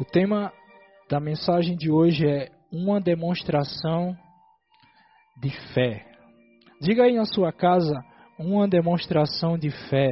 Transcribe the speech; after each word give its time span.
O 0.00 0.04
tema 0.06 0.50
da 1.10 1.20
mensagem 1.20 1.76
de 1.76 1.90
hoje 1.90 2.26
é 2.26 2.48
uma 2.72 2.98
demonstração 2.98 4.16
de 5.36 5.50
fé. 5.74 6.06
Diga 6.80 7.02
aí 7.02 7.14
na 7.14 7.26
sua 7.26 7.52
casa 7.52 8.02
uma 8.38 8.66
demonstração 8.66 9.58
de 9.58 9.68
fé. 9.90 10.08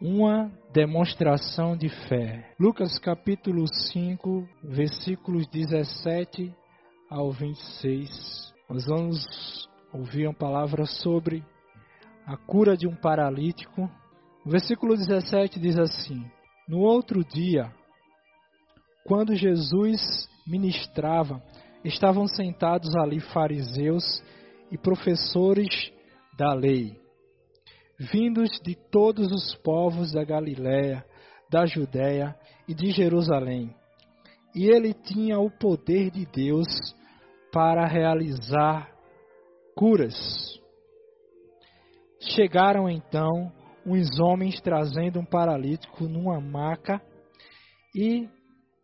Uma 0.00 0.50
demonstração 0.72 1.76
de 1.76 1.88
fé. 2.08 2.52
Lucas 2.58 2.98
capítulo 2.98 3.64
5, 3.92 4.48
versículos 4.64 5.46
17 5.46 6.52
ao 7.08 7.30
26. 7.30 8.52
Nós 8.68 8.84
vamos 8.86 9.68
ouvir 9.92 10.26
uma 10.26 10.34
palavra 10.34 10.84
sobre 10.84 11.44
a 12.26 12.36
cura 12.36 12.76
de 12.76 12.88
um 12.88 12.96
paralítico. 12.96 13.88
O 14.44 14.50
versículo 14.50 14.96
17 14.96 15.60
diz 15.60 15.78
assim: 15.78 16.24
No 16.68 16.80
outro 16.80 17.24
dia, 17.24 17.72
quando 19.04 19.36
Jesus 19.36 20.28
ministrava, 20.46 21.40
estavam 21.84 22.26
sentados 22.26 22.94
ali 22.96 23.20
fariseus 23.20 24.02
e 24.70 24.76
professores 24.76 25.92
da 26.36 26.52
lei, 26.54 26.96
vindos 27.98 28.50
de 28.64 28.74
todos 28.74 29.30
os 29.30 29.54
povos 29.56 30.12
da 30.12 30.24
Galiléia, 30.24 31.04
da 31.48 31.64
Judéia 31.64 32.34
e 32.66 32.74
de 32.74 32.90
Jerusalém. 32.90 33.72
E 34.54 34.66
ele 34.66 34.92
tinha 34.92 35.38
o 35.38 35.50
poder 35.50 36.10
de 36.10 36.26
Deus 36.26 36.66
para 37.52 37.86
realizar 37.86 38.90
curas. 39.76 40.14
Chegaram 42.20 42.88
então 42.88 43.52
uns 43.84 44.18
homens 44.18 44.60
trazendo 44.60 45.20
um 45.20 45.24
paralítico 45.24 46.04
numa 46.04 46.40
maca 46.40 47.00
e 47.94 48.28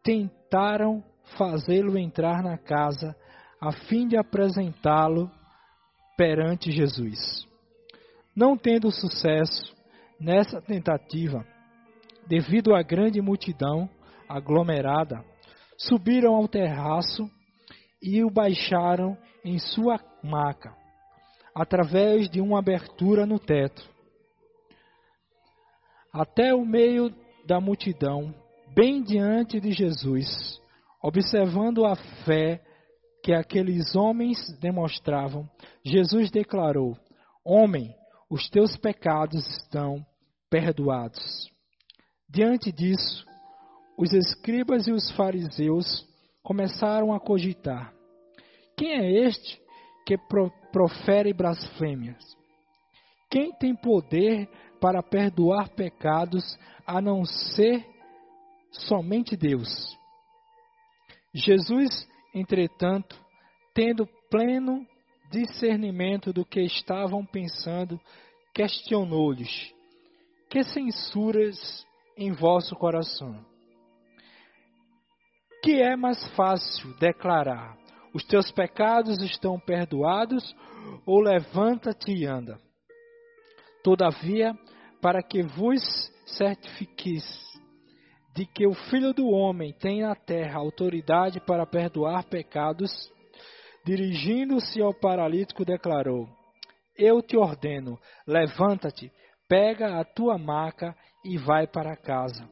tentaram 0.02 1.02
fazê-lo 1.36 1.98
entrar 1.98 2.42
na 2.42 2.56
casa 2.58 3.14
a 3.60 3.72
fim 3.72 4.06
de 4.06 4.16
apresentá-lo 4.16 5.30
perante 6.16 6.70
Jesus. 6.70 7.46
Não 8.34 8.56
tendo 8.56 8.90
sucesso 8.90 9.74
nessa 10.20 10.60
tentativa, 10.60 11.44
devido 12.26 12.74
à 12.74 12.82
grande 12.82 13.20
multidão 13.20 13.88
aglomerada, 14.28 15.24
subiram 15.76 16.34
ao 16.34 16.48
terraço 16.48 17.30
e 18.02 18.22
o 18.24 18.30
baixaram 18.30 19.16
em 19.44 19.58
sua 19.58 19.98
maca, 20.22 20.74
através 21.54 22.28
de 22.28 22.40
uma 22.40 22.58
abertura 22.58 23.24
no 23.24 23.38
teto. 23.38 23.97
Até 26.12 26.54
o 26.54 26.64
meio 26.64 27.14
da 27.46 27.60
multidão, 27.60 28.34
bem 28.74 29.02
diante 29.02 29.60
de 29.60 29.72
Jesus, 29.72 30.60
observando 31.02 31.84
a 31.84 31.96
fé 32.24 32.62
que 33.22 33.32
aqueles 33.32 33.94
homens 33.94 34.38
demonstravam, 34.60 35.48
Jesus 35.84 36.30
declarou: 36.30 36.96
Homem, 37.44 37.94
os 38.30 38.48
teus 38.48 38.76
pecados 38.76 39.46
estão 39.58 40.04
perdoados. 40.50 41.50
Diante 42.28 42.70
disso, 42.72 43.26
os 43.98 44.12
escribas 44.12 44.86
e 44.86 44.92
os 44.92 45.10
fariseus 45.12 46.06
começaram 46.42 47.12
a 47.12 47.20
cogitar: 47.20 47.92
Quem 48.76 48.92
é 48.92 49.26
este 49.26 49.60
que 50.06 50.16
profere 50.72 51.32
blasfêmias? 51.32 52.22
Quem 53.30 53.52
tem 53.52 53.74
poder 53.74 54.48
para 54.80 55.02
perdoar 55.02 55.68
pecados 55.70 56.58
a 56.86 57.00
não 57.00 57.24
ser 57.24 57.86
somente 58.70 59.36
Deus? 59.36 59.68
Jesus, 61.34 62.08
entretanto, 62.34 63.18
tendo 63.74 64.06
pleno 64.30 64.86
discernimento 65.30 66.32
do 66.32 66.44
que 66.44 66.60
estavam 66.60 67.24
pensando, 67.24 68.00
questionou-lhes: 68.54 69.72
Que 70.50 70.62
censuras 70.64 71.86
em 72.16 72.32
vosso 72.32 72.74
coração? 72.74 73.44
Que 75.62 75.82
é 75.82 75.96
mais 75.96 76.24
fácil 76.34 76.94
declarar: 76.98 77.76
Os 78.14 78.24
teus 78.24 78.50
pecados 78.50 79.22
estão 79.22 79.58
perdoados, 79.60 80.56
ou 81.04 81.20
levanta-te 81.20 82.12
e 82.12 82.26
anda? 82.26 82.58
Todavia, 83.82 84.54
para 85.00 85.22
que 85.22 85.42
vos 85.42 85.82
certifiqueis 86.26 87.24
de 88.34 88.46
que 88.46 88.66
o 88.66 88.72
Filho 88.72 89.12
do 89.12 89.28
Homem 89.28 89.72
tem 89.72 90.02
na 90.02 90.14
terra 90.14 90.60
autoridade 90.60 91.40
para 91.40 91.66
perdoar 91.66 92.24
pecados, 92.24 92.90
dirigindo-se 93.84 94.80
ao 94.80 94.94
paralítico, 94.94 95.64
declarou: 95.64 96.28
Eu 96.96 97.20
te 97.20 97.36
ordeno, 97.36 97.98
levanta-te, 98.26 99.10
pega 99.48 99.98
a 99.98 100.04
tua 100.04 100.38
maca 100.38 100.94
e 101.24 101.36
vai 101.36 101.66
para 101.66 101.96
casa. 101.96 102.48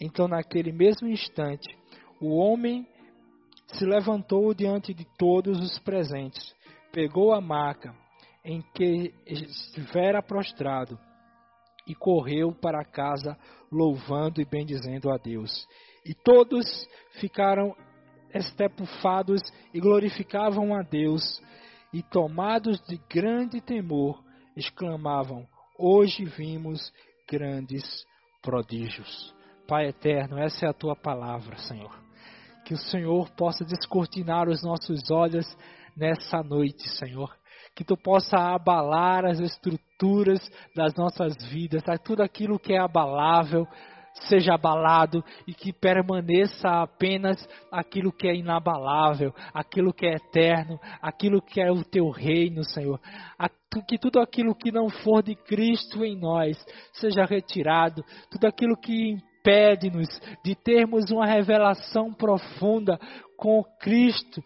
Então, 0.00 0.26
naquele 0.28 0.72
mesmo 0.72 1.08
instante, 1.08 1.68
o 2.20 2.34
homem 2.36 2.86
se 3.74 3.84
levantou 3.84 4.54
diante 4.54 4.94
de 4.94 5.04
todos 5.18 5.60
os 5.60 5.78
presentes, 5.80 6.54
pegou 6.92 7.34
a 7.34 7.40
maca 7.40 7.94
em 8.46 8.62
que 8.72 9.12
estivera 9.26 10.22
prostrado 10.22 10.96
e 11.84 11.96
correu 11.96 12.52
para 12.52 12.84
casa 12.84 13.36
louvando 13.70 14.40
e 14.40 14.44
bendizendo 14.44 15.10
a 15.10 15.18
Deus. 15.18 15.66
E 16.04 16.14
todos 16.14 16.88
ficaram 17.18 17.74
estepufados 18.32 19.42
e 19.74 19.80
glorificavam 19.80 20.74
a 20.74 20.82
Deus, 20.82 21.42
e 21.92 22.02
tomados 22.02 22.80
de 22.86 23.00
grande 23.10 23.60
temor, 23.60 24.22
exclamavam: 24.56 25.44
Hoje 25.76 26.24
vimos 26.24 26.92
grandes 27.28 28.06
prodígios. 28.40 29.34
Pai 29.66 29.88
eterno, 29.88 30.38
essa 30.38 30.66
é 30.66 30.68
a 30.68 30.74
tua 30.74 30.94
palavra, 30.94 31.56
Senhor. 31.58 31.98
Que 32.64 32.74
o 32.74 32.78
Senhor 32.78 33.28
possa 33.30 33.64
descortinar 33.64 34.48
os 34.48 34.62
nossos 34.62 35.10
olhos 35.10 35.46
nessa 35.96 36.42
noite, 36.42 36.88
Senhor. 36.90 37.36
Que 37.76 37.84
tu 37.84 37.96
possa 37.96 38.36
abalar 38.36 39.24
as 39.24 39.38
estruturas 39.38 40.40
das 40.74 40.94
nossas 40.96 41.36
vidas, 41.48 41.84
tá? 41.84 41.96
tudo 41.96 42.22
aquilo 42.22 42.58
que 42.58 42.72
é 42.72 42.78
abalável 42.78 43.68
seja 44.28 44.54
abalado 44.54 45.22
e 45.46 45.52
que 45.52 45.72
permaneça 45.72 46.68
apenas 46.82 47.36
aquilo 47.70 48.12
que 48.12 48.26
é 48.26 48.34
inabalável, 48.34 49.32
aquilo 49.52 49.92
que 49.92 50.06
é 50.06 50.14
eterno, 50.14 50.80
aquilo 51.02 51.42
que 51.42 51.60
é 51.60 51.70
o 51.70 51.84
teu 51.84 52.10
reino, 52.10 52.64
Senhor. 52.64 53.00
Que 53.86 53.98
tudo 53.98 54.20
aquilo 54.20 54.54
que 54.54 54.72
não 54.72 54.88
for 54.88 55.22
de 55.22 55.34
Cristo 55.34 56.04
em 56.04 56.18
nós 56.18 56.56
seja 56.94 57.24
retirado, 57.24 58.02
tudo 58.30 58.46
aquilo 58.46 58.76
que 58.76 59.10
impede-nos 59.10 60.08
de 60.42 60.54
termos 60.54 61.10
uma 61.10 61.26
revelação 61.26 62.12
profunda 62.12 62.98
com 63.36 63.62
Cristo. 63.80 64.42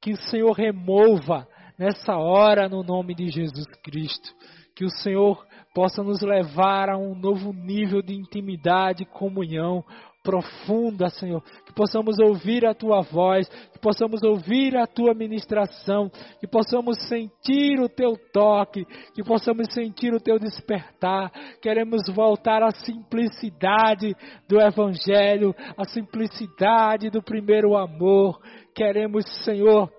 Que 0.00 0.12
o 0.12 0.16
Senhor 0.16 0.52
remova 0.52 1.46
nessa 1.78 2.16
hora 2.16 2.68
no 2.68 2.82
nome 2.82 3.14
de 3.14 3.28
Jesus 3.28 3.66
Cristo. 3.82 4.32
Que 4.74 4.84
o 4.84 4.90
Senhor 4.90 5.44
possa 5.74 6.02
nos 6.02 6.20
levar 6.20 6.88
a 6.88 6.96
um 6.96 7.14
novo 7.14 7.52
nível 7.52 8.02
de 8.02 8.14
intimidade, 8.14 9.04
comunhão, 9.04 9.84
profunda, 10.24 11.10
Senhor. 11.10 11.42
Que 11.66 11.72
possamos 11.74 12.18
ouvir 12.18 12.64
a 12.66 12.74
tua 12.74 13.02
voz, 13.02 13.46
que 13.72 13.78
possamos 13.78 14.22
ouvir 14.22 14.76
a 14.76 14.86
tua 14.86 15.14
ministração, 15.14 16.10
que 16.40 16.46
possamos 16.46 16.98
sentir 17.06 17.78
o 17.78 17.88
teu 17.88 18.16
toque, 18.32 18.86
que 19.14 19.22
possamos 19.22 19.72
sentir 19.72 20.14
o 20.14 20.20
teu 20.20 20.38
despertar. 20.38 21.30
Queremos 21.60 22.02
voltar 22.12 22.62
à 22.62 22.70
simplicidade 22.70 24.16
do 24.48 24.60
Evangelho, 24.60 25.54
à 25.76 25.84
simplicidade 25.84 27.10
do 27.10 27.22
primeiro 27.22 27.76
amor. 27.76 28.40
Queremos, 28.74 29.24
Senhor, 29.44 29.92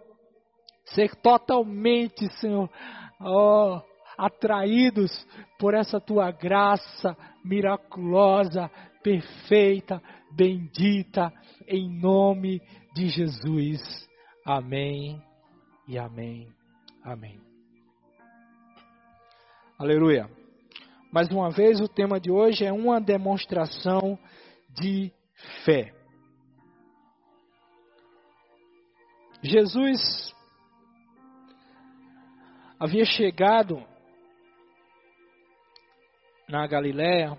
ser 0.86 1.16
totalmente, 1.16 2.32
Senhor, 2.40 2.70
oh, 3.20 3.82
atraídos 4.18 5.12
por 5.60 5.74
essa 5.74 6.00
tua 6.00 6.32
graça 6.32 7.18
miraculosa, 7.44 8.70
perfeita, 9.04 10.02
bendita, 10.32 11.32
em 11.68 11.90
nome 11.90 12.62
de 12.94 13.10
Jesus. 13.10 14.08
Amém 14.46 15.22
e 15.88 15.98
amém. 15.98 16.48
Amém. 17.04 17.40
Aleluia. 19.78 20.30
Mais 21.12 21.30
uma 21.30 21.50
vez, 21.50 21.80
o 21.80 21.88
tema 21.88 22.20
de 22.20 22.32
hoje 22.32 22.66
é 22.66 22.74
uma 22.74 23.00
demonstração 23.00 24.18
de 24.70 25.12
fé. 25.64 25.94
Jesus 29.42 30.35
havia 32.80 33.06
chegado 33.06 33.84
na 36.48 36.66
Galiléia 36.68 37.38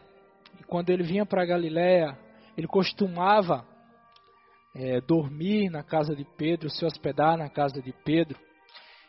quando 0.67 0.91
ele 0.91 1.03
vinha 1.03 1.25
para 1.25 1.45
Galiléia, 1.45 2.19
ele 2.57 2.67
costumava 2.67 3.65
é, 4.75 5.01
dormir 5.01 5.71
na 5.71 5.83
casa 5.83 6.15
de 6.15 6.25
Pedro, 6.37 6.69
se 6.69 6.85
hospedar 6.85 7.37
na 7.37 7.49
casa 7.49 7.81
de 7.81 7.93
Pedro. 8.05 8.39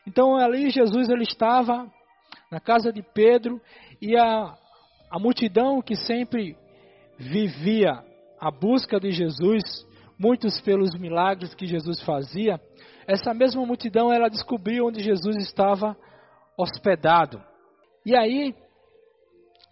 Então 0.06 0.36
ali 0.36 0.70
Jesus 0.70 1.10
ele 1.10 1.24
estava 1.24 1.92
na 2.52 2.60
casa 2.60 2.92
de 2.92 3.02
Pedro 3.02 3.60
e 4.02 4.16
a, 4.16 4.56
a 5.10 5.20
multidão 5.20 5.82
que 5.82 5.96
sempre 5.96 6.56
vivia 7.18 8.04
a 8.40 8.52
busca 8.52 9.00
de 9.00 9.12
Jesus, 9.12 9.64
muitos 10.18 10.62
pelos 10.62 10.94
milagres 10.96 11.56
que 11.56 11.66
Jesus 11.66 12.02
fazia, 12.04 12.62
essa 13.08 13.34
mesma 13.34 13.66
multidão 13.66 14.14
ela 14.14 14.30
descobriu 14.30 14.88
onde 14.88 15.02
Jesus 15.02 15.38
estava 15.38 15.98
hospedado. 16.58 17.42
E 18.06 18.16
aí 18.16 18.56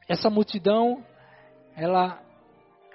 essa 0.07 0.29
multidão 0.29 1.03
ela 1.75 2.21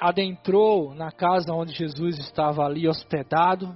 adentrou 0.01 0.95
na 0.95 1.11
casa 1.13 1.53
onde 1.53 1.75
Jesus 1.75 2.19
estava 2.19 2.65
ali 2.65 2.89
hospedado. 2.89 3.75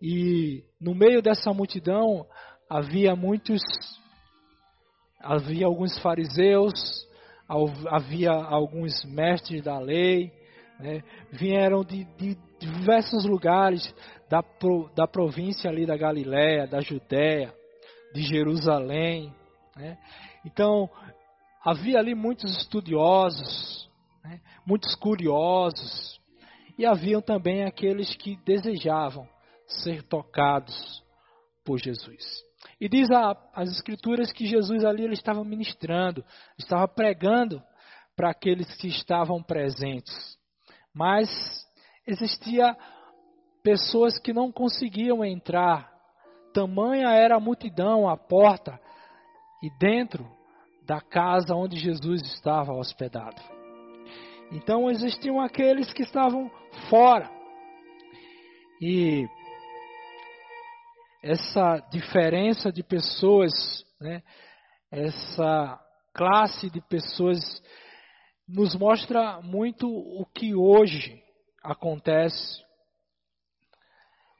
E 0.00 0.62
no 0.80 0.94
meio 0.94 1.22
dessa 1.22 1.52
multidão 1.52 2.26
havia 2.68 3.16
muitos, 3.16 3.62
havia 5.20 5.66
alguns 5.66 5.98
fariseus, 5.98 6.72
havia 7.88 8.30
alguns 8.30 9.04
mestres 9.04 9.62
da 9.62 9.78
lei, 9.78 10.32
né? 10.78 11.02
vieram 11.30 11.84
de, 11.84 12.04
de, 12.16 12.36
diversos 12.58 13.24
lugares 13.24 13.94
da, 14.28 14.42
da 14.94 15.06
província 15.06 15.68
ali 15.70 15.84
da 15.84 15.96
Galiléia, 15.96 16.66
da 16.66 16.80
Judéia, 16.80 17.52
de 18.14 18.22
Jerusalém. 18.22 19.34
Né? 19.76 19.98
Então 20.44 20.88
havia 21.64 21.98
ali 21.98 22.14
muitos 22.14 22.56
estudiosos, 22.58 23.90
né? 24.24 24.40
muitos 24.66 24.94
curiosos, 24.94 26.20
e 26.78 26.86
haviam 26.86 27.20
também 27.20 27.64
aqueles 27.64 28.14
que 28.16 28.36
desejavam 28.44 29.28
ser 29.66 30.02
tocados 30.02 31.02
por 31.64 31.78
Jesus. 31.78 32.42
E 32.80 32.88
diz 32.88 33.10
a, 33.10 33.36
as 33.54 33.70
Escrituras 33.70 34.32
que 34.32 34.46
Jesus 34.46 34.84
ali 34.84 35.04
ele 35.04 35.14
estava 35.14 35.44
ministrando, 35.44 36.24
estava 36.58 36.88
pregando 36.88 37.62
para 38.16 38.30
aqueles 38.30 38.74
que 38.76 38.88
estavam 38.88 39.42
presentes. 39.42 40.36
Mas 40.94 41.28
existia 42.06 42.76
pessoas 43.62 44.18
que 44.18 44.32
não 44.32 44.50
conseguiam 44.50 45.24
entrar. 45.24 45.91
Tamanha 46.52 47.10
era 47.10 47.36
a 47.36 47.40
multidão 47.40 48.08
à 48.08 48.16
porta 48.16 48.78
e 49.62 49.70
dentro 49.78 50.28
da 50.86 51.00
casa 51.00 51.54
onde 51.54 51.78
Jesus 51.78 52.22
estava 52.22 52.72
hospedado. 52.72 53.40
Então 54.50 54.90
existiam 54.90 55.40
aqueles 55.40 55.92
que 55.92 56.02
estavam 56.02 56.50
fora. 56.90 57.30
E 58.80 59.26
essa 61.22 61.78
diferença 61.90 62.72
de 62.72 62.82
pessoas, 62.82 63.52
né, 64.00 64.22
essa 64.90 65.80
classe 66.12 66.68
de 66.68 66.80
pessoas, 66.82 67.38
nos 68.46 68.74
mostra 68.74 69.40
muito 69.40 69.88
o 69.88 70.26
que 70.26 70.54
hoje 70.54 71.22
acontece. 71.62 72.62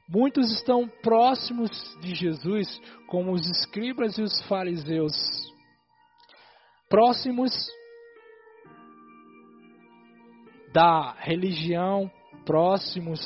Muitos 0.07 0.51
estão 0.51 0.87
próximos 1.01 1.69
de 2.01 2.13
Jesus, 2.13 2.67
como 3.07 3.31
os 3.31 3.49
escribas 3.49 4.17
e 4.17 4.21
os 4.21 4.41
fariseus, 4.43 5.13
próximos 6.89 7.51
da 10.73 11.13
religião, 11.19 12.11
próximos, 12.45 13.19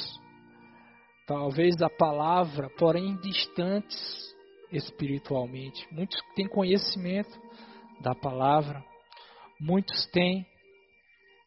talvez 1.26 1.76
da 1.76 1.90
palavra, 1.90 2.70
porém 2.78 3.16
distantes 3.18 4.36
espiritualmente. 4.72 5.88
Muitos 5.92 6.22
têm 6.36 6.48
conhecimento 6.48 7.40
da 8.02 8.14
palavra, 8.14 8.84
muitos 9.60 10.06
têm, 10.08 10.46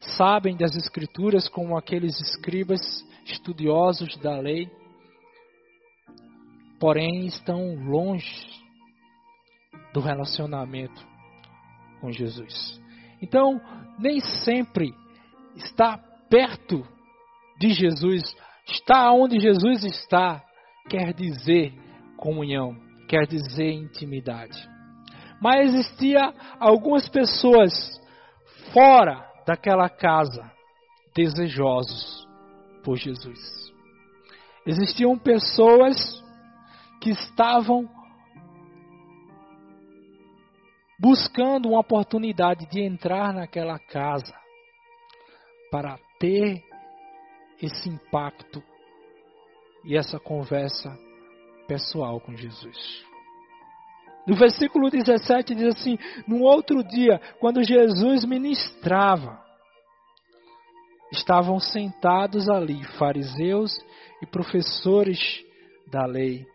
sabem 0.00 0.56
das 0.56 0.74
escrituras 0.74 1.48
como 1.48 1.76
aqueles 1.76 2.18
escribas 2.20 2.80
estudiosos 3.26 4.16
da 4.16 4.38
lei, 4.40 4.68
porém 6.80 7.26
estão 7.26 7.74
longe 7.74 8.48
do 9.92 10.00
relacionamento 10.00 11.06
com 12.00 12.10
Jesus. 12.10 12.80
Então, 13.20 13.60
nem 13.98 14.20
sempre 14.20 14.94
está 15.56 15.98
perto 16.30 16.82
de 17.58 17.70
Jesus, 17.74 18.34
está 18.66 19.12
onde 19.12 19.38
Jesus 19.38 19.84
está, 19.84 20.42
quer 20.88 21.12
dizer 21.12 21.74
comunhão, 22.16 22.74
quer 23.06 23.26
dizer 23.26 23.72
intimidade. 23.72 24.56
Mas 25.42 25.74
existia 25.74 26.32
algumas 26.58 27.08
pessoas 27.08 27.72
fora 28.72 29.26
daquela 29.46 29.88
casa 29.88 30.50
desejosos 31.14 32.26
por 32.82 32.96
Jesus. 32.96 33.70
Existiam 34.66 35.18
pessoas 35.18 36.22
que 37.00 37.10
estavam 37.10 37.88
buscando 40.98 41.70
uma 41.70 41.80
oportunidade 41.80 42.66
de 42.66 42.80
entrar 42.80 43.32
naquela 43.32 43.78
casa 43.78 44.34
para 45.70 45.98
ter 46.18 46.62
esse 47.62 47.88
impacto 47.88 48.62
e 49.84 49.96
essa 49.96 50.20
conversa 50.20 50.94
pessoal 51.66 52.20
com 52.20 52.36
Jesus. 52.36 53.10
No 54.26 54.36
versículo 54.36 54.90
17 54.90 55.54
diz 55.54 55.76
assim: 55.76 55.98
No 56.26 56.42
outro 56.42 56.84
dia, 56.84 57.18
quando 57.40 57.64
Jesus 57.64 58.24
ministrava, 58.24 59.42
estavam 61.10 61.58
sentados 61.58 62.48
ali 62.48 62.84
fariseus 62.98 63.72
e 64.22 64.26
professores 64.26 65.18
da 65.90 66.04
lei, 66.06 66.46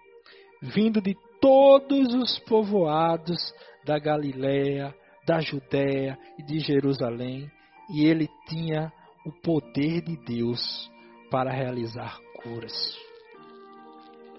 vindo 0.73 1.01
de 1.01 1.15
todos 1.39 2.13
os 2.13 2.39
povoados 2.39 3.53
da 3.85 3.99
Galiléia, 3.99 4.93
da 5.25 5.39
Judéia 5.39 6.17
e 6.39 6.43
de 6.43 6.59
Jerusalém, 6.59 7.49
e 7.89 8.05
ele 8.05 8.27
tinha 8.47 8.91
o 9.25 9.31
poder 9.31 10.01
de 10.01 10.17
Deus 10.25 10.89
para 11.29 11.51
realizar 11.51 12.17
curas. 12.41 12.97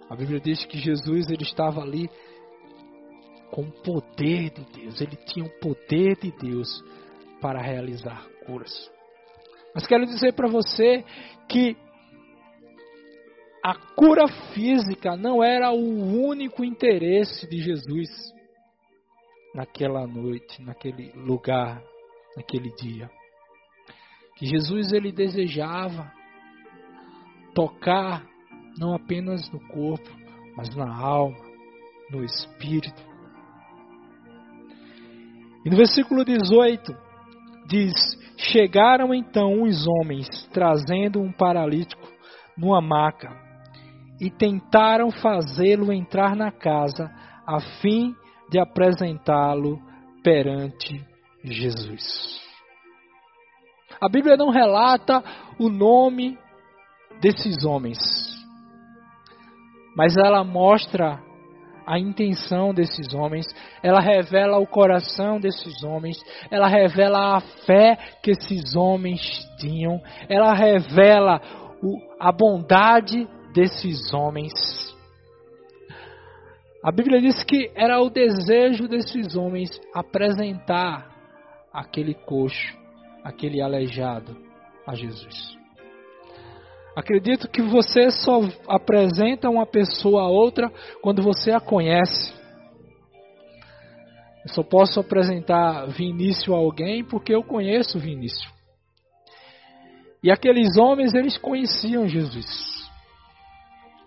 A 0.09 0.16
Bíblia 0.16 0.40
diz 0.40 0.64
que 0.64 0.78
Jesus 0.78 1.28
ele 1.28 1.42
estava 1.42 1.80
ali 1.80 2.09
com 3.50 3.62
o 3.62 3.83
poder 3.83 4.50
de 4.50 4.64
Deus, 4.80 5.00
ele 5.00 5.16
tinha 5.26 5.45
o 5.45 5.61
poder 5.61 6.16
de 6.16 6.33
Deus 6.33 6.85
para 7.40 7.61
realizar 7.61 8.26
curas. 8.45 8.90
Mas 9.75 9.87
quero 9.87 10.06
dizer 10.06 10.33
para 10.35 10.49
você 10.49 11.04
que 11.49 11.76
a 13.66 13.75
cura 13.75 14.28
física 14.54 15.16
não 15.16 15.42
era 15.42 15.73
o 15.73 16.25
único 16.25 16.64
interesse 16.64 17.49
de 17.50 17.58
Jesus 17.58 18.08
naquela 19.52 20.06
noite, 20.06 20.62
naquele 20.62 21.11
lugar, 21.16 21.82
naquele 22.37 22.73
dia 22.76 23.11
que 24.37 24.46
Jesus 24.46 24.92
ele 24.92 25.11
desejava 25.11 26.12
tocar 27.56 28.25
não 28.78 28.94
apenas 28.94 29.50
no 29.50 29.58
corpo, 29.66 30.11
mas 30.56 30.73
na 30.76 30.94
alma, 30.94 31.37
no 32.08 32.23
espírito. 32.23 33.02
E 35.64 35.70
no 35.70 35.76
versículo 35.76 36.25
18 36.25 36.96
diz: 37.66 37.92
Chegaram 38.37 39.12
então 39.12 39.62
uns 39.62 39.88
homens 39.88 40.28
trazendo 40.52 41.20
um 41.20 41.32
paralítico 41.32 42.06
numa 42.56 42.80
maca 42.80 43.45
e 44.20 44.30
tentaram 44.30 45.11
fazê-lo 45.11 45.92
entrar 45.92 46.35
na 46.35 46.50
casa 46.50 47.11
a 47.46 47.61
fim 47.80 48.14
de 48.50 48.58
apresentá-lo 48.58 49.80
perante 50.23 51.04
Jesus. 51.44 52.40
A 54.00 54.08
Bíblia 54.08 54.37
não 54.37 54.50
relata 54.50 55.23
o 55.58 55.68
nome 55.68 56.38
desses 57.20 57.64
homens, 57.64 57.99
mas 59.96 60.16
ela 60.16 60.44
mostra 60.44 61.20
a 61.87 61.99
intenção 61.99 62.75
desses 62.75 63.14
homens, 63.14 63.46
ela 63.82 64.00
revela 64.00 64.58
o 64.58 64.66
coração 64.66 65.38
desses 65.38 65.85
homens, 65.85 66.18
ela 66.50 66.66
revela 66.66 67.37
a 67.37 67.40
fé 67.40 67.96
que 68.23 68.32
esses 68.32 68.75
homens 68.75 69.20
tinham, 69.58 70.00
ela 70.28 70.52
revela 70.52 71.40
o, 71.80 71.96
a 72.18 72.32
bondade 72.32 73.28
desses 73.56 74.12
homens. 74.12 74.52
A 76.84 76.92
Bíblia 76.92 77.20
diz 77.20 77.42
que 77.42 77.72
era 77.75 78.00
o 78.00 78.10
desejo 78.10 78.86
desses 78.86 79.34
homens 79.34 79.80
apresentar 79.94 81.10
aquele 81.72 82.14
coxo 82.14 82.76
aquele 83.25 83.60
aleijado 83.60 84.36
a 84.86 84.94
Jesus. 84.94 85.58
Acredito 86.94 87.48
que 87.48 87.60
você 87.60 88.08
só 88.10 88.40
apresenta 88.68 89.50
uma 89.50 89.66
pessoa 89.66 90.22
a 90.22 90.28
outra 90.28 90.72
quando 91.02 91.22
você 91.22 91.50
a 91.50 91.58
conhece. 91.58 92.32
Eu 94.44 94.54
só 94.54 94.62
posso 94.62 95.00
apresentar 95.00 95.88
Vinícius 95.88 96.54
a 96.54 96.58
alguém 96.58 97.04
porque 97.04 97.34
eu 97.34 97.42
conheço 97.42 97.98
Vinícius. 97.98 98.48
E 100.22 100.30
aqueles 100.30 100.76
homens, 100.76 101.12
eles 101.12 101.36
conheciam 101.36 102.06
Jesus. 102.06 102.75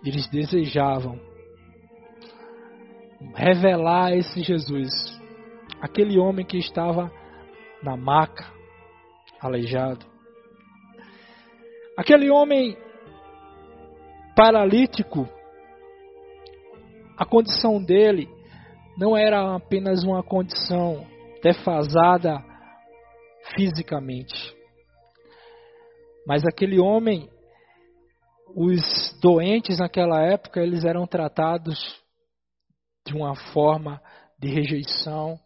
Eles 0.04 0.28
desejavam 0.28 1.20
revelar 3.34 4.12
esse 4.16 4.42
Jesus. 4.42 4.90
Aquele 5.80 6.18
homem 6.18 6.44
que 6.44 6.58
estava 6.58 7.10
na 7.82 7.96
maca, 7.96 8.46
aleijado. 9.40 10.06
Aquele 11.96 12.30
homem 12.30 12.76
paralítico, 14.36 15.28
a 17.16 17.24
condição 17.24 17.82
dele 17.82 18.28
não 18.96 19.16
era 19.16 19.54
apenas 19.54 20.02
uma 20.02 20.22
condição 20.22 21.06
defasada 21.42 22.42
fisicamente, 23.54 24.54
mas 26.26 26.44
aquele 26.44 26.78
homem, 26.78 27.28
os 28.54 29.18
doentes 29.20 29.78
naquela 29.78 30.20
época, 30.22 30.60
eles 30.60 30.84
eram 30.84 31.06
tratados 31.06 31.78
de 33.06 33.14
uma 33.14 33.34
forma 33.52 34.00
de 34.38 34.48
rejeição, 34.48 35.38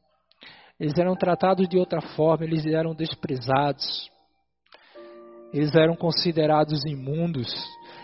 eles 0.79 0.99
eram 0.99 1.15
tratados 1.15 1.69
de 1.69 1.79
outra 1.79 2.01
forma, 2.01 2.45
eles 2.45 2.67
eram 2.67 2.95
desprezados, 2.95 4.11
eles 5.53 5.75
eram 5.75 5.95
considerados 5.95 6.85
imundos, 6.85 7.53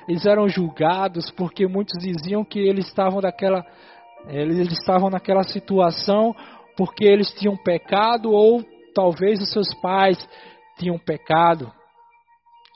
eles 0.08 0.24
eram 0.24 0.48
julgados 0.48 1.30
porque 1.32 1.66
muitos 1.66 1.98
diziam 2.00 2.44
que 2.44 2.58
eles 2.58 2.86
estavam 2.86 3.20
daquela 3.20 3.64
eles 4.28 4.70
estavam 4.72 5.08
naquela 5.08 5.42
situação 5.42 6.34
porque 6.76 7.04
eles 7.04 7.32
tinham 7.34 7.56
pecado 7.56 8.30
ou 8.30 8.62
talvez 8.94 9.40
os 9.40 9.50
seus 9.50 9.72
pais 9.80 10.18
tinham 10.78 10.98
pecado. 10.98 11.72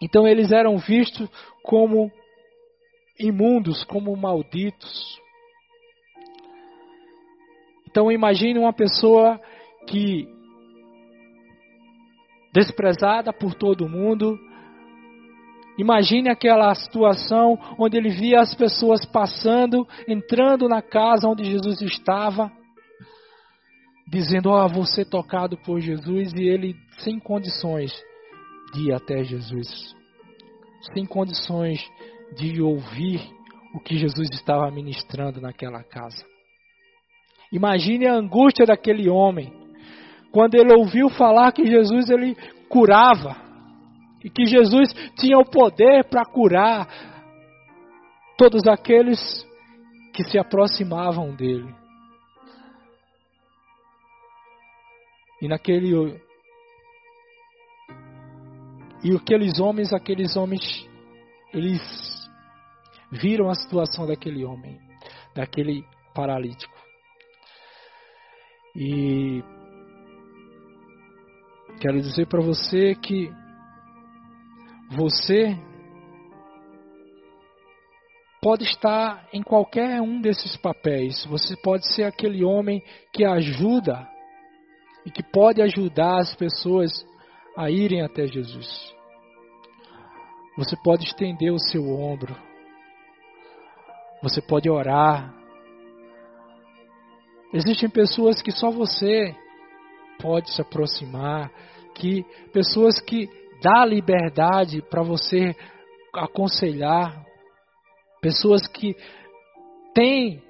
Então 0.03 0.27
eles 0.27 0.53
eram 0.53 0.79
vistos 0.79 1.29
como 1.65 2.13
imundos, 3.19 3.83
como 3.85 4.15
malditos. 4.15 5.19
Então 7.89 8.13
imagine 8.13 8.59
uma 8.59 8.73
pessoa 8.73 9.41
que 9.89 10.29
desprezada 12.53 13.33
por 13.33 13.55
todo 13.55 13.89
mundo. 13.89 14.39
Imagine 15.79 16.29
aquela 16.29 16.73
situação 16.75 17.59
onde 17.79 17.97
ele 17.97 18.11
via 18.11 18.41
as 18.41 18.55
pessoas 18.55 19.05
passando, 19.07 19.89
entrando 20.07 20.69
na 20.69 20.83
casa 20.83 21.27
onde 21.27 21.45
Jesus 21.45 21.81
estava, 21.81 22.53
dizendo: 24.07 24.51
Ó, 24.51 24.67
oh, 24.67 24.85
ser 24.85 25.07
tocado 25.07 25.57
por 25.59 25.81
Jesus, 25.81 26.33
e 26.35 26.43
ele 26.43 26.77
sem 26.99 27.19
condições 27.19 27.93
de 28.75 28.89
ir 28.89 28.93
até 28.93 29.25
Jesus, 29.25 29.97
sem 30.93 31.07
condições 31.07 31.81
de 32.37 32.61
ouvir 32.61 33.21
o 33.75 33.81
que 33.81 33.97
Jesus 33.97 34.29
estava 34.33 34.71
ministrando 34.71 35.41
naquela 35.41 35.83
casa. 35.83 36.25
Imagine 37.53 38.07
a 38.07 38.15
angústia 38.15 38.67
daquele 38.67 39.09
homem 39.09 39.53
quando 40.33 40.57
ele 40.57 40.75
ouviu 40.75 41.09
falar 41.11 41.53
que 41.53 41.65
Jesus 41.65 42.11
ele 42.11 42.37
curava 42.69 43.37
e 44.25 44.29
que 44.29 44.47
Jesus 44.47 44.93
tinha 45.17 45.39
o 45.39 45.45
poder 45.45 46.05
para 46.05 46.25
curar 46.25 46.89
todos 48.37 48.67
aqueles 48.67 49.47
que 50.13 50.25
se 50.25 50.39
aproximavam 50.39 51.35
dele. 51.35 51.73
E 55.41 55.49
naquele 55.49 56.21
e 59.05 59.15
aqueles 59.15 59.61
homens, 59.61 59.93
aqueles 59.93 60.35
homens, 60.35 60.89
eles 61.53 61.81
viram 63.13 63.51
a 63.51 63.55
situação 63.55 64.07
daquele 64.07 64.47
homem, 64.47 64.81
daquele 65.35 65.85
paralítico. 66.15 66.75
E 68.75 69.45
quero 71.83 72.01
dizer 72.01 72.27
para 72.27 72.41
você 72.41 72.95
que 72.95 73.31
você 74.91 75.55
pode 78.41 78.65
estar 78.65 79.29
em 79.35 79.43
qualquer 79.43 80.01
um 80.01 80.19
desses 80.21 80.57
papéis. 80.57 81.27
Você 81.27 81.55
pode 81.57 81.87
ser 81.95 82.05
aquele 82.05 82.43
homem 82.43 82.83
que 83.13 83.23
ajuda 83.23 84.09
e 85.05 85.11
que 85.11 85.23
pode 85.23 85.61
ajudar 85.61 86.21
as 86.21 86.35
pessoas 86.35 86.91
a 87.57 87.71
irem 87.71 88.03
até 88.03 88.27
Jesus. 88.27 88.94
Você 90.57 90.77
pode 90.77 91.05
estender 91.05 91.53
o 91.53 91.59
seu 91.59 91.89
ombro. 91.89 92.35
Você 94.23 94.41
pode 94.41 94.71
orar 94.71 95.45
Existem 97.55 97.89
pessoas 97.89 98.43
que 98.43 98.51
só 98.51 98.69
você 98.69 99.33
pode 100.21 100.51
se 100.53 100.61
aproximar, 100.61 101.53
que 101.95 102.25
pessoas 102.53 103.01
que 103.01 103.29
dá 103.63 103.87
liberdade 103.87 104.83
para 104.83 105.05
você 105.05 105.55
aconselhar, 106.13 107.25
pessoas 108.21 108.67
que 108.67 108.97
têm 109.95 110.43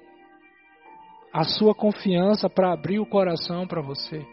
a 1.31 1.43
sua 1.43 1.75
confiança 1.75 2.49
para 2.49 2.73
abrir 2.73 2.97
o 2.97 3.05
coração 3.05 3.67
para 3.67 3.83
você. 3.83 4.25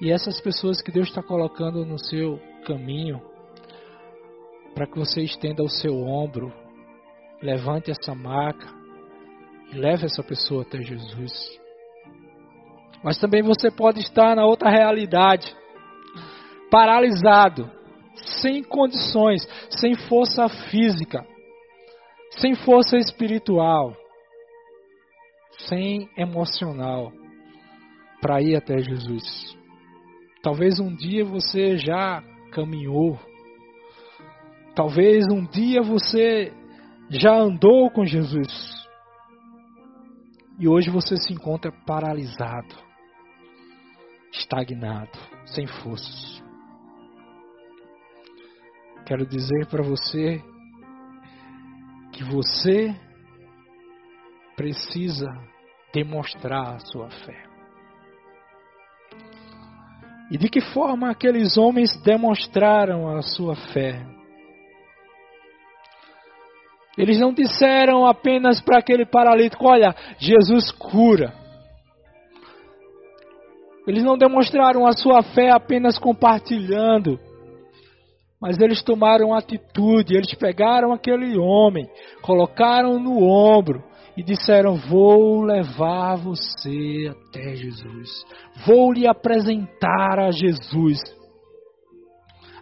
E 0.00 0.12
essas 0.12 0.40
pessoas 0.40 0.80
que 0.80 0.92
Deus 0.92 1.08
está 1.08 1.24
colocando 1.24 1.84
no 1.84 1.98
seu 1.98 2.38
caminho, 2.64 3.20
para 4.78 4.86
que 4.86 4.96
você 4.96 5.22
estenda 5.22 5.60
o 5.60 5.68
seu 5.68 5.92
ombro, 6.06 6.52
levante 7.42 7.90
essa 7.90 8.14
marca, 8.14 8.64
e 9.72 9.76
leve 9.76 10.06
essa 10.06 10.22
pessoa 10.22 10.62
até 10.62 10.80
Jesus. 10.80 11.32
Mas 13.02 13.18
também 13.18 13.42
você 13.42 13.72
pode 13.72 13.98
estar 13.98 14.36
na 14.36 14.46
outra 14.46 14.70
realidade, 14.70 15.52
paralisado, 16.70 17.68
sem 18.40 18.62
condições, 18.62 19.42
sem 19.68 19.96
força 19.96 20.48
física, 20.70 21.26
sem 22.36 22.54
força 22.54 22.96
espiritual, 22.98 23.96
sem 25.66 26.08
emocional 26.16 27.12
para 28.20 28.40
ir 28.40 28.54
até 28.54 28.78
Jesus. 28.78 29.58
Talvez 30.40 30.78
um 30.78 30.94
dia 30.94 31.24
você 31.24 31.76
já 31.78 32.22
caminhou, 32.52 33.18
talvez 34.78 35.24
um 35.28 35.44
dia 35.44 35.82
você 35.82 36.52
já 37.10 37.34
andou 37.34 37.90
com 37.90 38.06
Jesus. 38.06 38.86
E 40.56 40.68
hoje 40.68 40.88
você 40.88 41.16
se 41.16 41.32
encontra 41.32 41.72
paralisado, 41.84 42.76
estagnado, 44.32 45.18
sem 45.46 45.66
forças. 45.66 46.40
Quero 49.04 49.26
dizer 49.26 49.66
para 49.66 49.82
você 49.82 50.40
que 52.12 52.22
você 52.22 52.94
precisa 54.54 55.26
demonstrar 55.92 56.76
a 56.76 56.78
sua 56.78 57.10
fé. 57.10 57.42
E 60.30 60.38
de 60.38 60.48
que 60.48 60.60
forma 60.60 61.10
aqueles 61.10 61.56
homens 61.56 62.00
demonstraram 62.02 63.08
a 63.08 63.22
sua 63.22 63.56
fé? 63.72 64.17
Eles 66.98 67.20
não 67.20 67.32
disseram 67.32 68.04
apenas 68.04 68.60
para 68.60 68.80
aquele 68.80 69.06
paralítico: 69.06 69.64
Olha, 69.68 69.94
Jesus 70.18 70.72
cura. 70.72 71.32
Eles 73.86 74.02
não 74.02 74.18
demonstraram 74.18 74.84
a 74.84 74.92
sua 74.92 75.22
fé 75.22 75.50
apenas 75.50 75.96
compartilhando, 75.96 77.18
mas 78.40 78.58
eles 78.58 78.82
tomaram 78.82 79.32
atitude. 79.32 80.16
Eles 80.16 80.34
pegaram 80.34 80.92
aquele 80.92 81.38
homem, 81.38 81.88
colocaram 82.20 82.98
no 82.98 83.22
ombro 83.22 83.80
e 84.16 84.22
disseram: 84.24 84.74
Vou 84.74 85.42
levar 85.42 86.16
você 86.16 87.12
até 87.12 87.54
Jesus, 87.54 88.10
vou 88.66 88.92
lhe 88.92 89.06
apresentar 89.06 90.18
a 90.18 90.32
Jesus, 90.32 90.98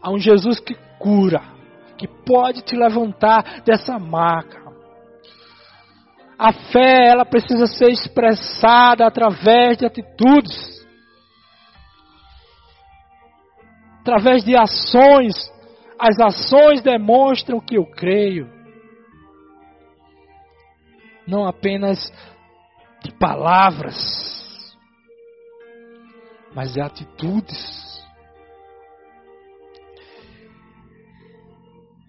a 0.02 0.12
um 0.12 0.18
Jesus 0.18 0.60
que 0.60 0.74
cura 0.98 1.55
que 1.96 2.06
pode 2.06 2.62
te 2.62 2.76
levantar 2.76 3.62
dessa 3.64 3.98
marca. 3.98 4.64
A 6.38 6.52
fé, 6.52 7.08
ela 7.08 7.24
precisa 7.24 7.66
ser 7.66 7.90
expressada 7.90 9.06
através 9.06 9.78
de 9.78 9.86
atitudes. 9.86 10.76
através 14.06 14.44
de 14.44 14.56
ações. 14.56 15.34
As 15.98 16.20
ações 16.20 16.80
demonstram 16.80 17.58
que 17.58 17.76
eu 17.76 17.84
creio. 17.84 18.48
Não 21.26 21.44
apenas 21.44 22.12
de 23.02 23.10
palavras, 23.18 24.76
mas 26.54 26.72
de 26.72 26.80
atitudes. 26.80 27.85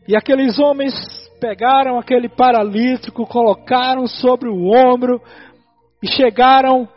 E 0.07 0.15
aqueles 0.15 0.57
homens 0.57 0.93
pegaram 1.39 1.99
aquele 1.99 2.29
paralítico, 2.29 3.27
colocaram 3.27 4.07
sobre 4.07 4.47
o 4.47 4.69
ombro 4.69 5.21
e 6.01 6.07
chegaram 6.07 6.87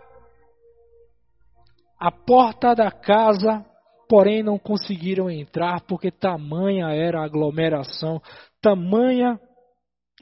à 1.99 2.13
porta 2.13 2.73
da 2.75 2.91
casa, 2.91 3.65
porém 4.09 4.43
não 4.43 4.59
conseguiram 4.59 5.29
entrar 5.29 5.81
porque 5.83 6.11
tamanha 6.11 6.91
era 6.91 7.21
a 7.21 7.25
aglomeração, 7.25 8.23
tamanha 8.63 9.41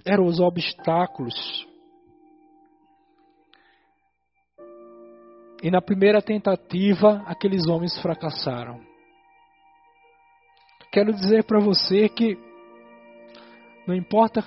eram 0.04 0.24
os 0.24 0.40
obstáculos. 0.40 1.66
E 5.62 5.70
na 5.70 5.82
primeira 5.82 6.22
tentativa, 6.22 7.22
aqueles 7.26 7.66
homens 7.66 8.00
fracassaram. 8.00 8.80
Quero 10.90 11.12
dizer 11.12 11.44
para 11.44 11.60
você 11.60 12.08
que 12.08 12.47
não 13.88 13.94
importa 13.94 14.46